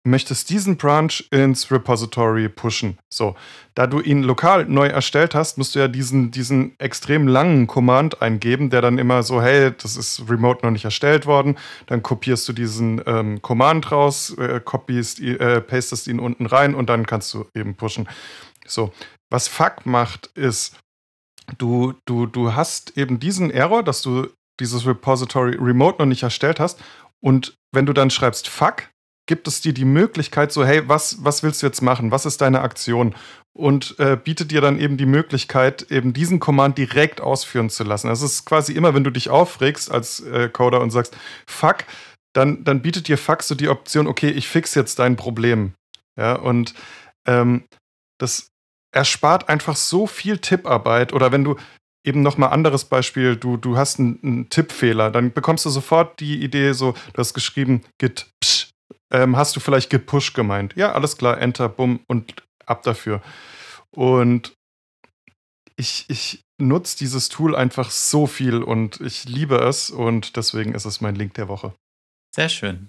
möchtest 0.06 0.50
diesen 0.50 0.76
Branch 0.76 1.12
ins 1.30 1.70
Repository 1.70 2.48
pushen. 2.48 2.98
So, 3.12 3.34
da 3.74 3.86
du 3.86 4.00
ihn 4.00 4.22
lokal 4.22 4.64
neu 4.66 4.86
erstellt 4.86 5.34
hast, 5.34 5.58
musst 5.58 5.74
du 5.74 5.80
ja 5.80 5.88
diesen, 5.88 6.30
diesen 6.30 6.78
extrem 6.78 7.26
langen 7.26 7.66
Command 7.66 8.22
eingeben, 8.22 8.70
der 8.70 8.80
dann 8.80 8.98
immer 8.98 9.22
so, 9.22 9.42
hey, 9.42 9.72
das 9.76 9.96
ist 9.96 10.22
remote 10.28 10.64
noch 10.64 10.70
nicht 10.70 10.84
erstellt 10.84 11.26
worden. 11.26 11.58
Dann 11.86 12.02
kopierst 12.02 12.48
du 12.48 12.52
diesen 12.52 13.02
ähm, 13.06 13.42
Command 13.42 13.90
raus, 13.92 14.36
äh, 14.38 14.60
copyst, 14.60 15.20
äh, 15.20 15.60
pastest 15.60 16.06
ihn 16.06 16.20
unten 16.20 16.46
rein 16.46 16.74
und 16.74 16.88
dann 16.88 17.06
kannst 17.06 17.34
du 17.34 17.46
eben 17.54 17.74
pushen. 17.74 18.08
So, 18.66 18.92
was 19.30 19.48
Fuck 19.48 19.86
macht, 19.86 20.26
ist, 20.34 20.76
du, 21.58 21.94
du, 22.06 22.26
du 22.26 22.54
hast 22.54 22.96
eben 22.96 23.18
diesen 23.18 23.50
Error, 23.50 23.82
dass 23.82 24.02
du 24.02 24.28
dieses 24.60 24.86
Repository 24.86 25.56
remote 25.56 25.98
noch 25.98 26.06
nicht 26.06 26.22
erstellt 26.22 26.60
hast. 26.60 26.80
Und 27.20 27.56
wenn 27.72 27.86
du 27.86 27.92
dann 27.92 28.10
schreibst 28.10 28.48
Fuck, 28.48 28.88
gibt 29.26 29.48
es 29.48 29.60
dir 29.60 29.72
die 29.72 29.84
Möglichkeit, 29.84 30.52
so, 30.52 30.64
hey, 30.64 30.88
was, 30.88 31.24
was 31.24 31.42
willst 31.42 31.62
du 31.62 31.66
jetzt 31.66 31.82
machen? 31.82 32.10
Was 32.10 32.26
ist 32.26 32.40
deine 32.40 32.60
Aktion? 32.60 33.14
Und 33.52 33.98
äh, 33.98 34.16
bietet 34.16 34.50
dir 34.50 34.60
dann 34.60 34.78
eben 34.78 34.96
die 34.96 35.06
Möglichkeit, 35.06 35.90
eben 35.90 36.12
diesen 36.12 36.40
Command 36.40 36.78
direkt 36.78 37.20
ausführen 37.20 37.70
zu 37.70 37.84
lassen. 37.84 38.08
Das 38.08 38.22
ist 38.22 38.44
quasi 38.44 38.72
immer, 38.72 38.94
wenn 38.94 39.04
du 39.04 39.10
dich 39.10 39.30
aufregst 39.30 39.90
als 39.90 40.20
äh, 40.20 40.48
Coder 40.48 40.80
und 40.80 40.90
sagst, 40.90 41.16
fuck, 41.48 41.84
dann, 42.34 42.64
dann 42.64 42.82
bietet 42.82 43.08
dir 43.08 43.16
fuck 43.16 43.42
so 43.42 43.54
die 43.54 43.68
Option, 43.68 44.06
okay, 44.06 44.30
ich 44.30 44.46
fix 44.46 44.74
jetzt 44.74 44.98
dein 44.98 45.16
Problem. 45.16 45.72
Ja, 46.18 46.34
und 46.34 46.74
ähm, 47.26 47.64
das 48.18 48.48
erspart 48.92 49.48
einfach 49.48 49.76
so 49.76 50.06
viel 50.06 50.38
Tipparbeit. 50.38 51.12
Oder 51.12 51.32
wenn 51.32 51.44
du 51.44 51.56
eben 52.04 52.22
nochmal 52.22 52.50
anderes 52.50 52.84
Beispiel, 52.84 53.36
du, 53.36 53.56
du 53.56 53.76
hast 53.76 53.98
einen, 53.98 54.18
einen 54.22 54.48
Tippfehler, 54.48 55.10
dann 55.10 55.32
bekommst 55.32 55.64
du 55.64 55.70
sofort 55.70 56.20
die 56.20 56.42
Idee, 56.42 56.72
so, 56.72 56.92
du 56.92 57.18
hast 57.18 57.34
geschrieben, 57.34 57.82
git 57.98 58.26
psch, 58.40 58.65
ähm, 59.12 59.36
hast 59.36 59.56
du 59.56 59.60
vielleicht 59.60 59.90
git 59.90 60.06
push 60.06 60.32
gemeint? 60.32 60.74
Ja, 60.76 60.92
alles 60.92 61.16
klar, 61.16 61.38
enter, 61.38 61.68
bumm 61.68 62.00
und 62.06 62.42
ab 62.64 62.82
dafür. 62.82 63.22
Und 63.90 64.54
ich, 65.76 66.06
ich 66.08 66.42
nutze 66.58 66.96
dieses 66.98 67.28
Tool 67.28 67.54
einfach 67.54 67.90
so 67.90 68.26
viel 68.26 68.62
und 68.62 69.00
ich 69.00 69.24
liebe 69.24 69.56
es 69.58 69.90
und 69.90 70.36
deswegen 70.36 70.74
ist 70.74 70.86
es 70.86 71.00
mein 71.00 71.14
Link 71.14 71.34
der 71.34 71.48
Woche. 71.48 71.74
Sehr 72.34 72.48
schön. 72.48 72.88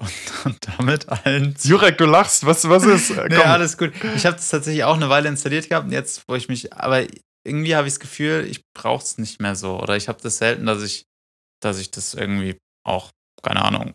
Und, 0.00 0.12
und 0.44 0.58
damit 0.78 1.08
allen. 1.08 1.54
Jurek, 1.62 1.98
du 1.98 2.04
lachst, 2.06 2.46
was, 2.46 2.68
was 2.68 2.84
ist? 2.84 3.10
Nee, 3.28 3.36
komm. 3.36 3.46
alles 3.46 3.76
gut. 3.76 3.92
Ich 4.14 4.26
habe 4.26 4.36
das 4.36 4.48
tatsächlich 4.48 4.84
auch 4.84 4.96
eine 4.96 5.08
Weile 5.08 5.28
installiert 5.28 5.68
gehabt 5.68 5.86
und 5.86 5.92
jetzt, 5.92 6.22
wo 6.28 6.34
ich 6.34 6.48
mich, 6.48 6.72
aber 6.72 7.04
irgendwie 7.44 7.74
habe 7.74 7.88
ich 7.88 7.94
das 7.94 8.00
Gefühl, 8.00 8.46
ich 8.48 8.62
brauche 8.74 9.02
es 9.02 9.18
nicht 9.18 9.40
mehr 9.40 9.56
so. 9.56 9.80
Oder 9.80 9.96
ich 9.96 10.08
habe 10.08 10.20
das 10.22 10.38
selten, 10.38 10.66
dass 10.66 10.82
ich, 10.82 11.04
dass 11.60 11.78
ich 11.78 11.90
das 11.90 12.14
irgendwie 12.14 12.58
auch, 12.84 13.10
keine 13.42 13.64
Ahnung. 13.64 13.94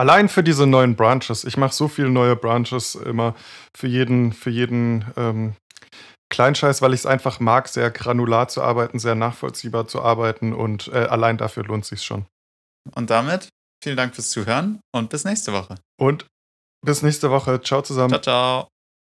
Allein 0.00 0.30
für 0.30 0.42
diese 0.42 0.66
neuen 0.66 0.96
Branches. 0.96 1.44
Ich 1.44 1.58
mache 1.58 1.74
so 1.74 1.86
viele 1.86 2.08
neue 2.08 2.34
Branches 2.34 2.94
immer 2.94 3.34
für 3.76 3.86
jeden, 3.86 4.32
für 4.32 4.48
jeden 4.48 5.04
ähm, 5.18 5.56
Kleinscheiß, 6.30 6.80
weil 6.80 6.94
ich 6.94 7.00
es 7.00 7.06
einfach 7.06 7.38
mag, 7.38 7.68
sehr 7.68 7.90
granular 7.90 8.48
zu 8.48 8.62
arbeiten, 8.62 8.98
sehr 8.98 9.14
nachvollziehbar 9.14 9.88
zu 9.88 10.00
arbeiten 10.00 10.54
und 10.54 10.88
äh, 10.88 11.00
allein 11.00 11.36
dafür 11.36 11.64
lohnt 11.64 11.84
sich 11.84 12.02
schon. 12.02 12.24
Und 12.94 13.10
damit 13.10 13.50
vielen 13.84 13.98
Dank 13.98 14.14
fürs 14.14 14.30
Zuhören 14.30 14.80
und 14.90 15.10
bis 15.10 15.24
nächste 15.24 15.52
Woche. 15.52 15.74
Und 16.00 16.24
bis 16.82 17.02
nächste 17.02 17.30
Woche. 17.30 17.60
Ciao 17.60 17.82
zusammen. 17.82 18.08
Ciao, 18.08 18.22
ciao. 18.22 18.68